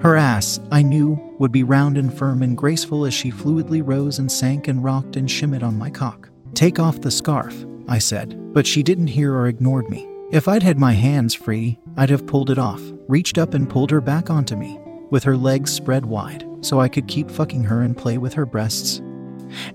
Her 0.00 0.16
ass, 0.16 0.60
I 0.70 0.82
knew, 0.82 1.18
would 1.38 1.50
be 1.50 1.62
round 1.62 1.96
and 1.96 2.12
firm 2.12 2.42
and 2.42 2.56
graceful 2.56 3.06
as 3.06 3.14
she 3.14 3.30
fluidly 3.30 3.80
rose 3.82 4.18
and 4.18 4.30
sank 4.30 4.68
and 4.68 4.84
rocked 4.84 5.16
and 5.16 5.28
shimmied 5.28 5.62
on 5.62 5.78
my 5.78 5.88
cock. 5.88 6.28
Take 6.52 6.78
off 6.78 7.00
the 7.00 7.10
scarf, 7.10 7.64
I 7.88 7.98
said, 7.98 8.52
but 8.52 8.66
she 8.66 8.82
didn't 8.82 9.06
hear 9.06 9.34
or 9.34 9.46
ignored 9.46 9.88
me. 9.88 10.06
If 10.30 10.46
I'd 10.46 10.62
had 10.62 10.78
my 10.78 10.92
hands 10.92 11.32
free, 11.32 11.78
I'd 11.96 12.10
have 12.10 12.26
pulled 12.26 12.50
it 12.50 12.58
off, 12.58 12.82
reached 13.08 13.38
up 13.38 13.54
and 13.54 13.70
pulled 13.70 13.90
her 13.90 14.00
back 14.00 14.28
onto 14.28 14.56
me, 14.56 14.78
with 15.10 15.24
her 15.24 15.36
legs 15.36 15.72
spread 15.72 16.04
wide, 16.04 16.44
so 16.60 16.80
I 16.80 16.88
could 16.88 17.08
keep 17.08 17.30
fucking 17.30 17.64
her 17.64 17.80
and 17.82 17.96
play 17.96 18.18
with 18.18 18.34
her 18.34 18.46
breasts, 18.46 18.98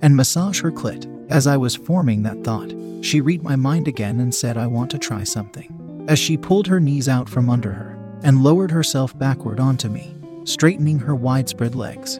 and 0.02 0.15
massage 0.15 0.62
her 0.62 0.72
clit. 0.72 1.08
As 1.30 1.46
I 1.46 1.58
was 1.58 1.76
forming 1.76 2.24
that 2.24 2.44
thought, 2.44 2.74
she 3.02 3.22
read 3.22 3.44
my 3.44 3.56
mind 3.56 3.88
again 3.88 4.20
and 4.20 4.34
said, 4.34 4.58
I 4.58 4.65
want 4.65 4.89
to 4.92 4.98
try 4.98 5.24
something. 5.24 6.06
As 6.08 6.18
she 6.18 6.38
pulled 6.38 6.65
her 6.65 6.80
knees 6.80 7.08
out 7.08 7.30
from 7.30 7.52
under 7.52 7.72
her 7.72 7.96
and 8.24 8.44
lowered 8.44 8.72
herself 8.72 9.18
backward 9.18 9.60
onto 9.60 9.89
me, 9.89 10.15
straightening 10.46 10.98
her 10.98 11.13
widespread 11.15 11.76
legs, 11.76 12.20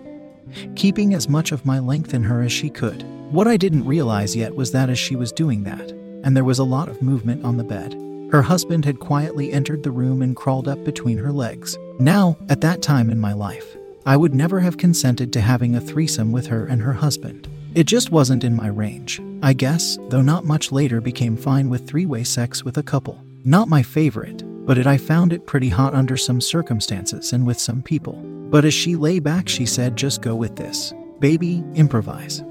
keeping 0.76 1.16
as 1.16 1.28
much 1.28 1.52
of 1.52 1.66
my 1.66 1.80
length 1.80 2.14
in 2.14 2.24
her 2.24 2.44
as 2.44 2.52
she 2.52 2.70
could. 2.70 3.04
What 3.32 3.48
I 3.48 3.58
didn't 3.58 3.86
realize 3.86 4.36
yet 4.36 4.56
was 4.56 4.72
that 4.74 4.92
as 4.92 5.00
she 5.00 5.16
was 5.16 5.32
doing 5.32 5.64
that, 5.64 5.92
and 6.24 6.38
there 6.38 6.44
was 6.44 6.60
a 6.60 6.64
lot 6.64 6.88
of 6.88 7.02
movement 7.02 7.44
on 7.44 7.58
the 7.58 7.64
bed, 7.64 7.94
her 8.32 8.44
husband 8.44 8.86
had 8.86 9.00
quietly 9.00 9.52
entered 9.52 9.82
the 9.82 9.92
room 9.92 10.22
and 10.22 10.36
crawled 10.36 10.68
up 10.68 10.84
between 10.84 11.18
her 11.18 11.32
legs. 11.32 11.76
Now, 11.98 12.38
at 12.48 12.62
that 12.62 12.84
time 12.84 13.10
in 13.10 13.20
my 13.20 13.34
life, 13.34 13.76
I 14.06 14.18
would 14.18 14.36
never 14.36 14.60
have 14.60 14.78
consented 14.78 15.34
to 15.34 15.42
having 15.42 15.74
a 15.74 15.82
threesome 15.82 16.32
with 16.32 16.46
her 16.48 16.68
and 16.68 16.84
her 16.84 16.94
husband. 16.94 17.48
It 17.76 17.86
just 17.86 18.12
wasn't 18.12 18.44
in 18.44 18.56
my 18.56 18.68
range. 18.68 19.22
I 19.44 19.54
guess, 19.54 20.00
though 20.10 20.24
not 20.24 20.44
much 20.44 20.72
later 20.72 21.00
became 21.00 21.38
fine 21.38 21.70
with 21.70 21.88
three 21.88 22.08
way 22.08 22.24
sex 22.24 22.66
with 22.66 22.78
a 22.78 22.84
couple. 22.84 23.24
Not 23.46 23.70
my 23.70 23.84
favorite, 23.84 24.44
but 24.66 24.78
it 24.78 24.88
I 24.88 24.98
found 24.98 25.34
it 25.34 25.46
pretty 25.46 25.70
hot 25.70 25.94
under 25.94 26.18
some 26.18 26.42
circumstances 26.42 27.32
and 27.32 27.46
with 27.46 27.60
some 27.60 27.84
people. 27.84 28.14
But 28.50 28.66
as 28.66 28.74
she 28.74 28.96
lay 28.96 29.20
back, 29.20 29.48
she 29.48 29.68
said, 29.68 29.96
Just 29.96 30.22
go 30.22 30.36
with 30.36 30.56
this. 30.56 30.94
Baby, 31.20 31.64
improvise. 31.76 32.44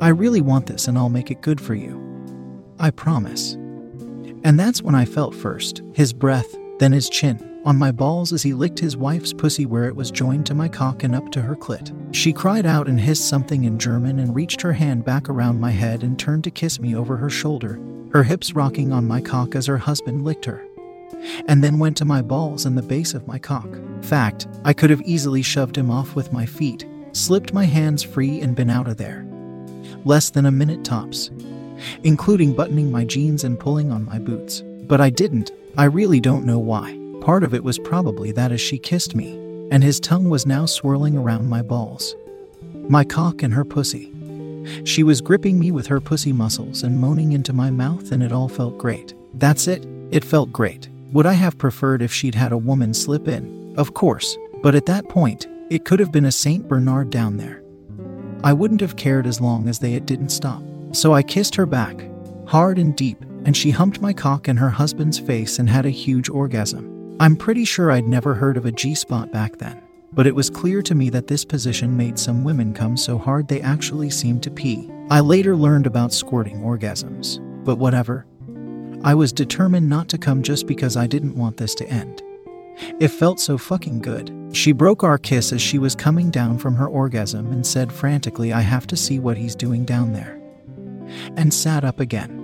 I 0.00 0.08
really 0.08 0.42
want 0.42 0.66
this 0.66 0.86
and 0.86 0.98
I'll 0.98 1.08
make 1.08 1.30
it 1.30 1.40
good 1.40 1.60
for 1.60 1.74
you. 1.74 1.98
I 2.78 2.90
promise. 2.90 3.54
And 4.44 4.60
that's 4.60 4.82
when 4.82 4.94
I 4.94 5.06
felt 5.06 5.34
first 5.34 5.82
his 5.94 6.12
breath, 6.12 6.54
then 6.82 6.92
his 6.92 7.08
chin, 7.08 7.60
on 7.64 7.76
my 7.76 7.92
balls 7.92 8.32
as 8.32 8.42
he 8.42 8.52
licked 8.52 8.80
his 8.80 8.96
wife's 8.96 9.32
pussy 9.32 9.66
where 9.66 9.84
it 9.84 9.94
was 9.94 10.10
joined 10.10 10.44
to 10.44 10.52
my 10.52 10.68
cock 10.68 11.04
and 11.04 11.14
up 11.14 11.30
to 11.30 11.40
her 11.40 11.54
clit. 11.54 11.94
She 12.12 12.32
cried 12.32 12.66
out 12.66 12.88
and 12.88 12.98
hissed 12.98 13.28
something 13.28 13.62
in 13.62 13.78
German 13.78 14.18
and 14.18 14.34
reached 14.34 14.60
her 14.62 14.72
hand 14.72 15.04
back 15.04 15.28
around 15.28 15.60
my 15.60 15.70
head 15.70 16.02
and 16.02 16.18
turned 16.18 16.42
to 16.42 16.50
kiss 16.50 16.80
me 16.80 16.96
over 16.96 17.16
her 17.16 17.30
shoulder, 17.30 17.78
her 18.12 18.24
hips 18.24 18.54
rocking 18.54 18.92
on 18.92 19.06
my 19.06 19.20
cock 19.20 19.54
as 19.54 19.66
her 19.66 19.78
husband 19.78 20.24
licked 20.24 20.44
her. 20.44 20.66
And 21.46 21.62
then 21.62 21.78
went 21.78 21.96
to 21.98 22.04
my 22.04 22.20
balls 22.20 22.66
and 22.66 22.76
the 22.76 22.82
base 22.82 23.14
of 23.14 23.28
my 23.28 23.38
cock. 23.38 23.68
Fact, 24.02 24.48
I 24.64 24.72
could 24.72 24.90
have 24.90 25.02
easily 25.02 25.42
shoved 25.42 25.78
him 25.78 25.88
off 25.88 26.16
with 26.16 26.32
my 26.32 26.46
feet, 26.46 26.84
slipped 27.12 27.54
my 27.54 27.64
hands 27.64 28.02
free, 28.02 28.40
and 28.40 28.56
been 28.56 28.70
out 28.70 28.88
of 28.88 28.96
there. 28.96 29.24
Less 30.04 30.30
than 30.30 30.46
a 30.46 30.50
minute 30.50 30.84
tops, 30.84 31.30
including 32.02 32.54
buttoning 32.54 32.90
my 32.90 33.04
jeans 33.04 33.44
and 33.44 33.60
pulling 33.60 33.92
on 33.92 34.04
my 34.04 34.18
boots. 34.18 34.64
But 34.92 35.00
I 35.00 35.08
didn't. 35.08 35.52
I 35.78 35.84
really 35.84 36.20
don't 36.20 36.44
know 36.44 36.58
why. 36.58 36.98
Part 37.22 37.44
of 37.44 37.54
it 37.54 37.64
was 37.64 37.78
probably 37.78 38.30
that 38.32 38.52
as 38.52 38.60
she 38.60 38.76
kissed 38.76 39.14
me, 39.14 39.32
and 39.70 39.82
his 39.82 39.98
tongue 39.98 40.28
was 40.28 40.44
now 40.44 40.66
swirling 40.66 41.16
around 41.16 41.48
my 41.48 41.62
balls, 41.62 42.14
my 42.90 43.02
cock, 43.02 43.42
and 43.42 43.54
her 43.54 43.64
pussy. 43.64 44.12
She 44.84 45.02
was 45.02 45.22
gripping 45.22 45.58
me 45.58 45.70
with 45.70 45.86
her 45.86 45.98
pussy 45.98 46.30
muscles 46.30 46.82
and 46.82 47.00
moaning 47.00 47.32
into 47.32 47.54
my 47.54 47.70
mouth, 47.70 48.12
and 48.12 48.22
it 48.22 48.32
all 48.32 48.50
felt 48.50 48.76
great. 48.76 49.14
That's 49.32 49.66
it, 49.66 49.86
it 50.10 50.26
felt 50.26 50.52
great. 50.52 50.90
Would 51.14 51.24
I 51.24 51.32
have 51.32 51.56
preferred 51.56 52.02
if 52.02 52.12
she'd 52.12 52.34
had 52.34 52.52
a 52.52 52.58
woman 52.58 52.92
slip 52.92 53.28
in? 53.28 53.74
Of 53.78 53.94
course, 53.94 54.36
but 54.62 54.74
at 54.74 54.84
that 54.84 55.08
point, 55.08 55.46
it 55.70 55.86
could 55.86 56.00
have 56.00 56.12
been 56.12 56.26
a 56.26 56.30
St. 56.30 56.68
Bernard 56.68 57.08
down 57.08 57.38
there. 57.38 57.62
I 58.44 58.52
wouldn't 58.52 58.82
have 58.82 58.96
cared 58.96 59.26
as 59.26 59.40
long 59.40 59.70
as 59.70 59.78
they 59.78 59.94
it 59.94 60.04
didn't 60.04 60.28
stop. 60.28 60.62
So 60.92 61.14
I 61.14 61.22
kissed 61.22 61.54
her 61.54 61.64
back, 61.64 62.04
hard 62.46 62.78
and 62.78 62.94
deep, 62.94 63.24
and 63.44 63.56
she 63.56 63.70
humped 63.70 64.00
my 64.00 64.12
cock 64.12 64.48
in 64.48 64.56
her 64.56 64.70
husband's 64.70 65.18
face 65.18 65.58
and 65.58 65.68
had 65.68 65.86
a 65.86 65.90
huge 65.90 66.28
orgasm. 66.28 67.16
I'm 67.20 67.36
pretty 67.36 67.64
sure 67.64 67.90
I'd 67.90 68.06
never 68.06 68.34
heard 68.34 68.56
of 68.56 68.66
a 68.66 68.72
G 68.72 68.94
spot 68.94 69.32
back 69.32 69.58
then, 69.58 69.80
but 70.12 70.26
it 70.26 70.34
was 70.34 70.50
clear 70.50 70.82
to 70.82 70.94
me 70.94 71.10
that 71.10 71.26
this 71.26 71.44
position 71.44 71.96
made 71.96 72.18
some 72.18 72.44
women 72.44 72.74
come 72.74 72.96
so 72.96 73.18
hard 73.18 73.48
they 73.48 73.60
actually 73.60 74.10
seemed 74.10 74.42
to 74.42 74.50
pee. 74.50 74.90
I 75.10 75.20
later 75.20 75.56
learned 75.56 75.86
about 75.86 76.12
squirting 76.12 76.60
orgasms, 76.60 77.38
but 77.64 77.76
whatever. 77.76 78.26
I 79.04 79.14
was 79.14 79.32
determined 79.32 79.88
not 79.88 80.08
to 80.10 80.18
come 80.18 80.42
just 80.42 80.66
because 80.66 80.96
I 80.96 81.06
didn't 81.06 81.36
want 81.36 81.56
this 81.56 81.74
to 81.76 81.88
end. 81.88 82.22
It 83.00 83.08
felt 83.08 83.40
so 83.40 83.58
fucking 83.58 84.00
good. 84.00 84.32
She 84.52 84.72
broke 84.72 85.02
our 85.04 85.18
kiss 85.18 85.52
as 85.52 85.60
she 85.62 85.78
was 85.78 85.94
coming 85.94 86.30
down 86.30 86.58
from 86.58 86.74
her 86.76 86.86
orgasm 86.86 87.52
and 87.52 87.66
said 87.66 87.92
frantically, 87.92 88.52
I 88.52 88.60
have 88.60 88.86
to 88.88 88.96
see 88.96 89.18
what 89.18 89.36
he's 89.36 89.54
doing 89.54 89.84
down 89.84 90.12
there. 90.12 90.40
And 91.36 91.52
sat 91.52 91.84
up 91.84 92.00
again. 92.00 92.41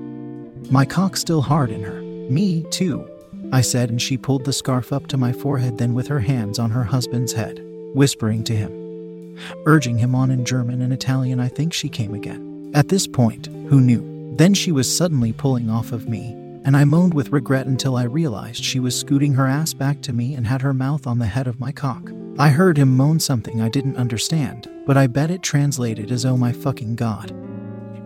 My 0.71 0.85
cock 0.85 1.17
still 1.17 1.41
hard 1.41 1.71
in 1.71 1.83
her. 1.83 2.01
Me, 2.31 2.63
too, 2.71 3.09
I 3.53 3.63
said, 3.63 3.89
and 3.89 4.01
she 4.01 4.19
pulled 4.19 4.45
the 4.45 4.53
scarf 4.53 4.93
up 4.93 5.07
to 5.07 5.17
my 5.17 5.33
forehead, 5.33 5.79
then 5.79 5.95
with 5.95 6.09
her 6.09 6.21
hands 6.21 6.59
on 6.59 6.71
her 6.71 6.85
husband's 6.85 7.33
head, 7.33 7.61
whispering 7.95 8.45
to 8.45 8.55
him, 8.55 9.39
urging 9.65 9.97
him 9.97 10.15
on 10.15 10.31
in 10.31 10.45
German 10.45 10.83
and 10.83 10.93
Italian. 10.93 11.41
I 11.41 11.49
think 11.49 11.73
she 11.73 11.89
came 11.89 12.15
again. 12.15 12.71
At 12.75 12.89
this 12.89 13.07
point, 13.07 13.47
who 13.47 13.81
knew? 13.81 14.35
Then 14.37 14.53
she 14.53 14.71
was 14.71 14.95
suddenly 14.95 15.33
pulling 15.33 15.71
off 15.71 15.93
of 15.93 16.09
me, 16.09 16.33
and 16.65 16.77
I 16.77 16.85
moaned 16.85 17.15
with 17.15 17.33
regret 17.33 17.67
until 17.67 17.97
I 17.97 18.03
realized 18.03 18.63
she 18.63 18.81
was 18.81 18.99
scooting 18.99 19.33
her 19.35 19.47
ass 19.47 19.73
back 19.73 20.03
to 20.03 20.13
me 20.13 20.35
and 20.35 20.47
had 20.47 20.61
her 20.61 20.75
mouth 20.75 21.07
on 21.07 21.19
the 21.19 21.27
head 21.27 21.47
of 21.47 21.59
my 21.59 21.73
cock. 21.73 22.11
I 22.39 22.51
heard 22.51 22.77
him 22.77 22.95
moan 22.95 23.19
something 23.19 23.63
I 23.63 23.71
didn't 23.71 23.97
understand, 23.97 24.69
but 24.87 24.99
I 24.99 25.07
bet 25.07 25.31
it 25.31 25.43
translated 25.43 26.13
as 26.13 26.27
oh 26.27 26.37
my 26.37 26.53
fucking 26.53 26.97
god. 26.97 27.35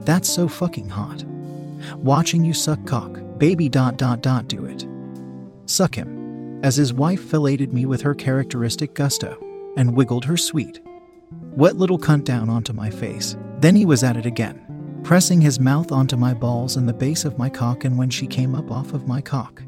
That's 0.06 0.28
so 0.32 0.46
fucking 0.46 0.88
hot. 0.88 1.24
Watching 1.96 2.44
you 2.44 2.54
suck 2.54 2.84
cock, 2.86 3.20
baby 3.38 3.68
dot 3.68 3.96
dot 3.96 4.22
dot 4.22 4.48
do 4.48 4.64
it. 4.64 4.86
Suck 5.66 5.94
him. 5.94 6.60
As 6.62 6.76
his 6.76 6.92
wife 6.92 7.22
filleted 7.22 7.72
me 7.72 7.86
with 7.86 8.02
her 8.02 8.14
characteristic 8.14 8.94
gusto 8.94 9.36
and 9.76 9.96
wiggled 9.96 10.24
her 10.24 10.36
sweet, 10.36 10.80
wet 11.56 11.76
little 11.76 11.98
cunt 11.98 12.24
down 12.24 12.48
onto 12.48 12.72
my 12.72 12.90
face. 12.90 13.36
Then 13.58 13.74
he 13.74 13.84
was 13.84 14.04
at 14.04 14.16
it 14.16 14.26
again, 14.26 15.00
pressing 15.02 15.40
his 15.40 15.58
mouth 15.58 15.90
onto 15.90 16.16
my 16.16 16.34
balls 16.34 16.76
and 16.76 16.88
the 16.88 16.92
base 16.92 17.24
of 17.24 17.38
my 17.38 17.48
cock, 17.48 17.84
and 17.84 17.98
when 17.98 18.10
she 18.10 18.26
came 18.26 18.54
up 18.54 18.70
off 18.70 18.92
of 18.92 19.08
my 19.08 19.20
cock, 19.20 19.62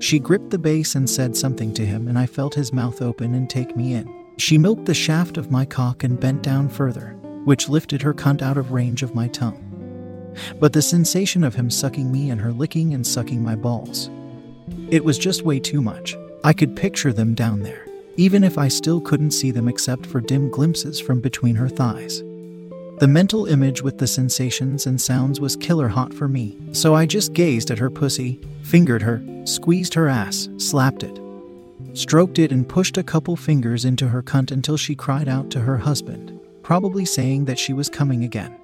she 0.00 0.18
gripped 0.18 0.50
the 0.50 0.58
base 0.58 0.94
and 0.94 1.08
said 1.08 1.36
something 1.36 1.74
to 1.74 1.84
him, 1.84 2.08
and 2.08 2.18
I 2.18 2.24
felt 2.26 2.54
his 2.54 2.72
mouth 2.72 3.02
open 3.02 3.34
and 3.34 3.48
take 3.48 3.76
me 3.76 3.92
in. 3.92 4.24
She 4.38 4.56
milked 4.56 4.86
the 4.86 4.94
shaft 4.94 5.36
of 5.36 5.50
my 5.50 5.66
cock 5.66 6.04
and 6.04 6.18
bent 6.18 6.42
down 6.42 6.70
further, 6.70 7.18
which 7.44 7.68
lifted 7.68 8.00
her 8.00 8.14
cunt 8.14 8.40
out 8.40 8.56
of 8.56 8.72
range 8.72 9.02
of 9.02 9.14
my 9.14 9.28
tongue. 9.28 9.69
But 10.58 10.72
the 10.72 10.82
sensation 10.82 11.44
of 11.44 11.54
him 11.54 11.70
sucking 11.70 12.10
me 12.10 12.30
and 12.30 12.40
her 12.40 12.52
licking 12.52 12.94
and 12.94 13.06
sucking 13.06 13.42
my 13.42 13.56
balls. 13.56 14.10
It 14.90 15.04
was 15.04 15.18
just 15.18 15.42
way 15.42 15.60
too 15.60 15.80
much. 15.80 16.16
I 16.42 16.52
could 16.52 16.76
picture 16.76 17.12
them 17.12 17.34
down 17.34 17.60
there, 17.60 17.86
even 18.16 18.44
if 18.44 18.58
I 18.58 18.68
still 18.68 19.00
couldn't 19.00 19.32
see 19.32 19.50
them 19.50 19.68
except 19.68 20.06
for 20.06 20.20
dim 20.20 20.50
glimpses 20.50 21.00
from 21.00 21.20
between 21.20 21.54
her 21.56 21.68
thighs. 21.68 22.22
The 22.98 23.08
mental 23.08 23.46
image 23.46 23.82
with 23.82 23.98
the 23.98 24.06
sensations 24.06 24.86
and 24.86 25.00
sounds 25.00 25.40
was 25.40 25.56
killer 25.56 25.88
hot 25.88 26.12
for 26.12 26.28
me, 26.28 26.56
so 26.72 26.94
I 26.94 27.06
just 27.06 27.32
gazed 27.32 27.70
at 27.70 27.78
her 27.78 27.90
pussy, 27.90 28.40
fingered 28.62 29.02
her, 29.02 29.22
squeezed 29.44 29.94
her 29.94 30.08
ass, 30.08 30.48
slapped 30.58 31.02
it, 31.02 31.18
stroked 31.94 32.38
it, 32.38 32.52
and 32.52 32.68
pushed 32.68 32.98
a 32.98 33.02
couple 33.02 33.36
fingers 33.36 33.84
into 33.84 34.08
her 34.08 34.22
cunt 34.22 34.50
until 34.50 34.76
she 34.76 34.94
cried 34.94 35.28
out 35.28 35.50
to 35.50 35.60
her 35.60 35.78
husband, 35.78 36.38
probably 36.62 37.04
saying 37.04 37.46
that 37.46 37.58
she 37.58 37.72
was 37.72 37.88
coming 37.88 38.24
again 38.24 38.59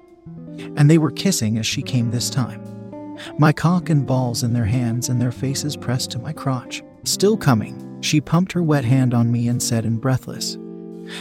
and 0.75 0.89
they 0.89 0.97
were 0.97 1.11
kissing 1.11 1.57
as 1.57 1.65
she 1.65 1.81
came 1.81 2.11
this 2.11 2.29
time. 2.29 2.63
My 3.37 3.51
cock 3.51 3.89
and 3.89 4.05
balls 4.05 4.43
in 4.43 4.53
their 4.53 4.65
hands 4.65 5.09
and 5.09 5.21
their 5.21 5.31
faces 5.31 5.75
pressed 5.75 6.11
to 6.11 6.19
my 6.19 6.33
crotch. 6.33 6.83
Still 7.03 7.37
coming, 7.37 7.99
she 8.01 8.21
pumped 8.21 8.51
her 8.51 8.63
wet 8.63 8.85
hand 8.85 9.13
on 9.13 9.31
me 9.31 9.47
and 9.47 9.61
said 9.61 9.85
in 9.85 9.97
breathless, 9.97 10.57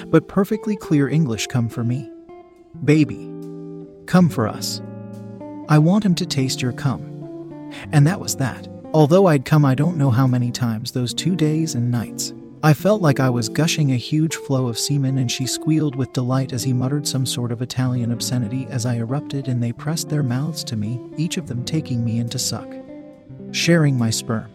but 0.09 0.29
perfectly 0.29 0.77
clear 0.77 1.09
English, 1.09 1.47
Come 1.47 1.69
for 1.69 1.85
me. 1.85 2.11
Baby, 2.85 3.31
come 4.07 4.29
for 4.29 4.47
us. 4.47 4.83
I 5.69 5.79
want 5.79 6.05
him 6.05 6.15
to 6.17 6.27
taste 6.27 6.61
your 6.61 6.73
cum. 6.73 7.71
And 7.93 8.07
that 8.07 8.21
was 8.21 8.37
that. 8.37 8.69
Although 8.93 9.27
I'd 9.27 9.45
come 9.45 9.65
I 9.65 9.75
don't 9.75 9.97
know 9.97 10.11
how 10.11 10.27
many 10.27 10.51
times 10.51 10.93
those 10.93 11.13
two 11.13 11.35
days 11.35 11.75
and 11.75 11.91
nights. 11.91 12.33
I 12.63 12.73
felt 12.73 13.03
like 13.03 13.21
I 13.21 13.29
was 13.29 13.51
gushing 13.51 13.93
a 13.93 13.97
huge 13.97 14.37
flow 14.37 14.67
of 14.67 14.79
semen, 14.79 15.19
and 15.19 15.31
she 15.31 15.47
squealed 15.47 15.95
with 15.95 16.15
delight 16.15 16.55
as 16.55 16.65
he 16.65 16.73
muttered 16.73 17.07
some 17.07 17.27
sort 17.27 17.53
of 17.53 17.61
Italian 17.61 18.13
obscenity 18.13 18.67
as 18.71 18.87
I 18.87 18.97
erupted 18.97 19.47
and 19.47 19.63
they 19.63 19.73
pressed 19.73 20.09
their 20.09 20.23
mouths 20.23 20.65
to 20.65 20.77
me, 20.77 20.99
each 21.19 21.37
of 21.37 21.49
them 21.49 21.65
taking 21.65 22.05
me 22.05 22.19
in 22.19 22.31
to 22.31 22.39
suck. 22.39 22.69
Sharing 23.53 23.99
my 23.99 24.09
sperm. 24.09 24.51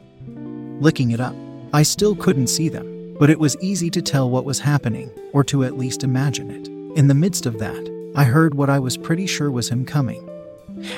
Licking 0.81 1.11
it 1.11 1.19
up. 1.19 1.35
I 1.73 1.83
still 1.83 2.15
couldn't 2.15 2.47
see 2.47 2.69
them, 2.69 3.15
but 3.19 3.29
it 3.29 3.39
was 3.39 3.55
easy 3.61 3.89
to 3.91 4.01
tell 4.01 4.29
what 4.29 4.45
was 4.45 4.59
happening, 4.59 5.11
or 5.31 5.43
to 5.45 5.63
at 5.63 5.77
least 5.77 6.03
imagine 6.03 6.49
it. 6.49 6.67
In 6.97 7.07
the 7.07 7.13
midst 7.13 7.45
of 7.45 7.59
that, 7.59 8.11
I 8.15 8.23
heard 8.23 8.55
what 8.55 8.69
I 8.69 8.79
was 8.79 8.97
pretty 8.97 9.27
sure 9.27 9.51
was 9.51 9.69
him 9.69 9.85
coming. 9.85 10.27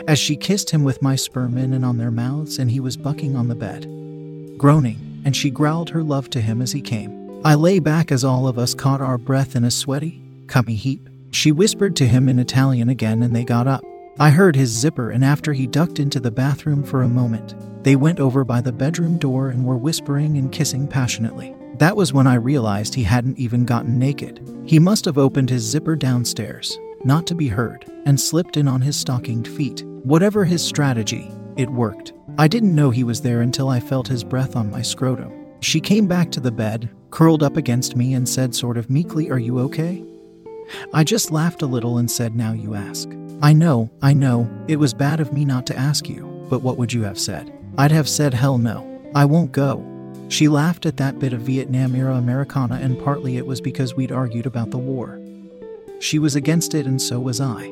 As 0.08 0.18
she 0.18 0.38
kissed 0.38 0.70
him 0.70 0.86
with 0.86 1.02
my 1.02 1.18
sperm 1.18 1.58
in 1.58 1.74
and 1.74 1.84
on 1.84 1.98
their 1.98 2.12
mouths, 2.12 2.58
and 2.58 2.72
he 2.72 2.80
was 2.80 2.96
bucking 2.96 3.36
on 3.36 3.50
the 3.50 3.56
bed, 3.56 3.84
groaning 4.58 5.13
and 5.26 5.36
she 5.36 5.50
growled 5.50 5.90
her 5.90 6.04
love 6.04 6.30
to 6.32 6.42
him 6.42 6.62
as 6.62 6.72
he 6.72 6.82
came. 6.82 7.42
I 7.46 7.56
lay 7.56 7.80
back 7.80 8.12
as 8.12 8.24
all 8.24 8.48
of 8.48 8.58
us 8.58 8.74
caught 8.74 9.02
our 9.02 9.18
breath 9.18 9.56
in 9.56 9.64
a 9.64 9.72
sweaty, 9.72 10.22
cummy 10.48 10.76
heap. 10.76 11.10
She 11.32 11.52
whispered 11.52 11.96
to 11.98 12.08
him 12.08 12.30
in 12.30 12.40
Italian 12.40 12.90
again, 12.90 13.24
and 13.24 13.36
they 13.36 13.44
got 13.44 13.68
up. 13.68 13.84
I 14.20 14.30
heard 14.30 14.56
his 14.56 14.70
zipper, 14.70 15.10
and 15.10 15.26
after 15.26 15.54
he 15.54 15.66
ducked 15.66 16.00
into 16.00 16.20
the 16.20 16.32
bathroom 16.32 16.84
for 16.84 17.02
a 17.02 17.10
moment, 17.10 17.56
they 17.84 17.96
went 17.96 18.20
over 18.20 18.46
by 18.46 18.62
the 18.62 18.72
bedroom 18.72 19.18
door 19.18 19.50
and 19.50 19.66
were 19.66 19.78
whispering 19.78 20.38
and 20.38 20.52
kissing 20.52 20.88
passionately. 20.88 21.56
That 21.80 21.98
was 21.98 22.14
when 22.14 22.28
I 22.28 22.36
realized 22.36 22.94
he 22.94 23.04
hadn't 23.04 23.40
even 23.40 23.66
gotten 23.66 23.98
naked. 23.98 24.48
He 24.66 24.78
must 24.80 25.06
have 25.06 25.18
opened 25.18 25.50
his 25.50 25.64
zipper 25.64 25.96
downstairs, 25.96 26.78
not 27.04 27.26
to 27.28 27.36
be 27.36 27.48
heard, 27.48 27.92
and 28.06 28.20
slipped 28.20 28.56
in 28.56 28.68
on 28.68 28.82
his 28.82 28.96
stockinged 28.96 29.48
feet. 29.48 29.84
Whatever 30.04 30.46
his 30.46 30.64
strategy, 30.64 31.32
it 31.58 31.70
worked. 31.70 32.14
I 32.36 32.48
didn't 32.48 32.74
know 32.74 32.90
he 32.90 33.04
was 33.04 33.22
there 33.22 33.42
until 33.42 33.70
I 33.70 33.80
felt 33.80 34.08
his 34.08 34.24
breath 34.24 34.56
on 34.56 34.72
my 34.72 34.82
scrotum. 34.82 35.32
She 35.60 35.80
came 35.80 36.08
back 36.08 36.32
to 36.32 36.40
the 36.40 36.52
bed, 36.52 36.90
curled 37.12 37.44
up 37.44 37.58
against 37.58 37.96
me, 37.96 38.16
and 38.16 38.28
said, 38.28 38.56
sort 38.56 38.76
of 38.76 38.90
meekly, 38.90 39.30
Are 39.30 39.38
you 39.38 39.60
okay? 39.60 40.04
I 40.94 41.04
just 41.04 41.30
laughed 41.30 41.62
a 41.62 41.68
little 41.68 42.00
and 42.00 42.10
said, 42.10 42.36
Now 42.36 42.54
you 42.54 42.74
ask. 42.74 43.08
I 43.44 43.54
know, 43.54 43.92
I 44.02 44.14
know, 44.14 44.50
it 44.68 44.78
was 44.78 44.96
bad 44.96 45.20
of 45.20 45.32
me 45.32 45.46
not 45.46 45.68
to 45.68 45.78
ask 45.78 46.10
you, 46.10 46.48
but 46.50 46.64
what 46.64 46.78
would 46.78 46.92
you 46.92 47.04
have 47.04 47.20
said? 47.20 47.54
I'd 47.78 47.92
have 47.92 48.10
said, 48.10 48.34
Hell 48.34 48.58
no, 48.58 49.02
I 49.14 49.26
won't 49.26 49.52
go. 49.52 49.88
She 50.28 50.48
laughed 50.48 50.88
at 50.88 50.98
that 50.98 51.20
bit 51.20 51.34
of 51.34 51.42
Vietnam 51.42 51.96
era 51.96 52.16
Americana, 52.16 52.80
and 52.82 53.00
partly 53.04 53.38
it 53.38 53.46
was 53.46 53.62
because 53.62 53.94
we'd 53.94 54.12
argued 54.12 54.48
about 54.48 54.72
the 54.72 54.80
war. 54.80 55.22
She 56.00 56.18
was 56.18 56.36
against 56.36 56.74
it, 56.74 56.88
and 56.88 57.00
so 57.00 57.20
was 57.20 57.40
I. 57.40 57.72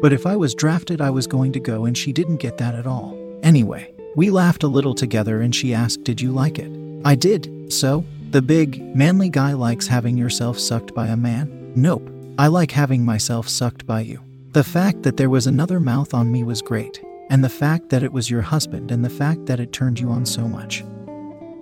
But 0.00 0.14
if 0.14 0.24
I 0.24 0.36
was 0.36 0.54
drafted, 0.54 1.02
I 1.02 1.10
was 1.10 1.26
going 1.26 1.52
to 1.52 1.60
go, 1.60 1.84
and 1.84 1.98
she 1.98 2.14
didn't 2.14 2.38
get 2.38 2.56
that 2.58 2.74
at 2.74 2.86
all. 2.86 3.23
Anyway, 3.44 3.92
we 4.16 4.30
laughed 4.30 4.62
a 4.62 4.68
little 4.68 4.94
together, 4.94 5.42
and 5.42 5.54
she 5.54 5.74
asked, 5.74 6.02
Did 6.02 6.18
you 6.18 6.32
like 6.32 6.58
it? 6.58 6.72
I 7.04 7.14
did, 7.14 7.70
so? 7.70 8.02
The 8.30 8.40
big, 8.40 8.82
manly 8.96 9.28
guy 9.28 9.52
likes 9.52 9.86
having 9.86 10.16
yourself 10.16 10.58
sucked 10.58 10.94
by 10.94 11.08
a 11.08 11.16
man? 11.16 11.72
Nope. 11.76 12.10
I 12.38 12.46
like 12.46 12.70
having 12.70 13.04
myself 13.04 13.46
sucked 13.46 13.86
by 13.86 14.00
you. 14.00 14.20
The 14.52 14.64
fact 14.64 15.02
that 15.02 15.18
there 15.18 15.28
was 15.28 15.46
another 15.46 15.78
mouth 15.78 16.14
on 16.14 16.32
me 16.32 16.42
was 16.42 16.62
great, 16.62 17.04
and 17.28 17.44
the 17.44 17.50
fact 17.50 17.90
that 17.90 18.02
it 18.02 18.12
was 18.12 18.30
your 18.30 18.40
husband, 18.40 18.90
and 18.90 19.04
the 19.04 19.10
fact 19.10 19.44
that 19.44 19.60
it 19.60 19.72
turned 19.72 20.00
you 20.00 20.08
on 20.08 20.24
so 20.24 20.48
much. 20.48 20.82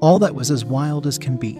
All 0.00 0.20
that 0.20 0.36
was 0.36 0.52
as 0.52 0.64
wild 0.64 1.08
as 1.08 1.18
can 1.18 1.36
be. 1.36 1.58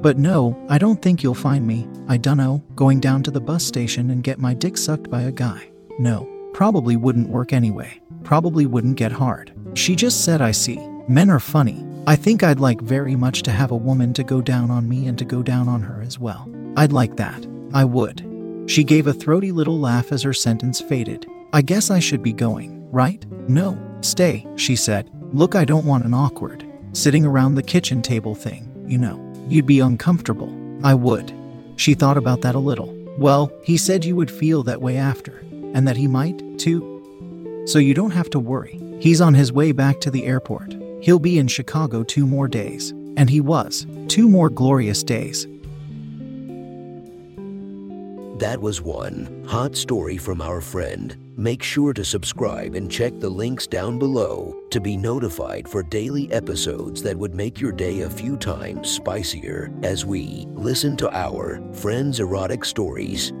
But 0.00 0.16
no, 0.16 0.58
I 0.70 0.78
don't 0.78 1.02
think 1.02 1.22
you'll 1.22 1.34
find 1.34 1.66
me, 1.66 1.86
I 2.08 2.16
dunno, 2.16 2.64
going 2.74 2.98
down 2.98 3.22
to 3.24 3.30
the 3.30 3.40
bus 3.40 3.62
station 3.62 4.10
and 4.10 4.24
get 4.24 4.38
my 4.38 4.54
dick 4.54 4.78
sucked 4.78 5.10
by 5.10 5.22
a 5.22 5.32
guy. 5.32 5.68
No, 5.98 6.28
probably 6.54 6.96
wouldn't 6.96 7.28
work 7.28 7.52
anyway. 7.52 8.00
Probably 8.24 8.66
wouldn't 8.66 8.96
get 8.96 9.12
hard. 9.12 9.52
She 9.74 9.94
just 9.94 10.24
said, 10.24 10.40
I 10.40 10.50
see. 10.50 10.78
Men 11.08 11.30
are 11.30 11.40
funny. 11.40 11.84
I 12.06 12.16
think 12.16 12.42
I'd 12.42 12.60
like 12.60 12.80
very 12.80 13.16
much 13.16 13.42
to 13.42 13.50
have 13.50 13.70
a 13.70 13.76
woman 13.76 14.12
to 14.14 14.24
go 14.24 14.40
down 14.40 14.70
on 14.70 14.88
me 14.88 15.06
and 15.06 15.18
to 15.18 15.24
go 15.24 15.42
down 15.42 15.68
on 15.68 15.82
her 15.82 16.02
as 16.02 16.18
well. 16.18 16.50
I'd 16.76 16.92
like 16.92 17.16
that. 17.16 17.46
I 17.72 17.84
would. 17.84 18.24
She 18.66 18.82
gave 18.82 19.06
a 19.06 19.12
throaty 19.12 19.52
little 19.52 19.78
laugh 19.78 20.10
as 20.10 20.22
her 20.22 20.32
sentence 20.32 20.80
faded. 20.80 21.26
I 21.52 21.62
guess 21.62 21.90
I 21.90 21.98
should 21.98 22.22
be 22.22 22.32
going, 22.32 22.90
right? 22.90 23.24
No, 23.48 23.78
stay, 24.00 24.46
she 24.56 24.74
said. 24.74 25.10
Look, 25.32 25.54
I 25.54 25.64
don't 25.64 25.84
want 25.86 26.04
an 26.04 26.14
awkward, 26.14 26.64
sitting 26.92 27.26
around 27.26 27.54
the 27.54 27.62
kitchen 27.62 28.00
table 28.02 28.34
thing, 28.34 28.70
you 28.86 28.98
know. 28.98 29.20
You'd 29.48 29.66
be 29.66 29.80
uncomfortable. 29.80 30.52
I 30.82 30.94
would. 30.94 31.32
She 31.76 31.94
thought 31.94 32.16
about 32.16 32.40
that 32.42 32.54
a 32.54 32.58
little. 32.60 32.94
Well, 33.18 33.52
he 33.62 33.76
said 33.76 34.04
you 34.04 34.16
would 34.16 34.30
feel 34.30 34.62
that 34.62 34.80
way 34.80 34.96
after, 34.96 35.38
and 35.74 35.86
that 35.86 35.96
he 35.96 36.06
might, 36.06 36.58
too. 36.58 36.93
So 37.66 37.78
you 37.78 37.94
don't 37.94 38.10
have 38.10 38.28
to 38.30 38.38
worry. 38.38 38.80
He's 39.00 39.20
on 39.20 39.34
his 39.34 39.52
way 39.52 39.72
back 39.72 40.00
to 40.02 40.10
the 40.10 40.26
airport. 40.26 40.76
He'll 41.00 41.18
be 41.18 41.38
in 41.38 41.48
Chicago 41.48 42.02
two 42.02 42.26
more 42.26 42.48
days. 42.48 42.90
And 43.16 43.30
he 43.30 43.40
was. 43.40 43.86
Two 44.08 44.28
more 44.28 44.50
glorious 44.50 45.02
days. 45.02 45.46
That 48.38 48.58
was 48.60 48.82
one 48.82 49.44
hot 49.46 49.76
story 49.76 50.16
from 50.18 50.42
our 50.42 50.60
friend. 50.60 51.16
Make 51.36 51.62
sure 51.62 51.92
to 51.94 52.04
subscribe 52.04 52.74
and 52.74 52.90
check 52.90 53.18
the 53.18 53.30
links 53.30 53.66
down 53.66 53.98
below 53.98 54.60
to 54.70 54.80
be 54.80 54.96
notified 54.96 55.68
for 55.68 55.82
daily 55.82 56.30
episodes 56.32 57.02
that 57.02 57.16
would 57.16 57.34
make 57.34 57.60
your 57.60 57.72
day 57.72 58.02
a 58.02 58.10
few 58.10 58.36
times 58.36 58.88
spicier 58.90 59.72
as 59.82 60.04
we 60.04 60.46
listen 60.50 60.96
to 60.98 61.10
our 61.16 61.62
friends' 61.72 62.20
erotic 62.20 62.64
stories 62.64 63.32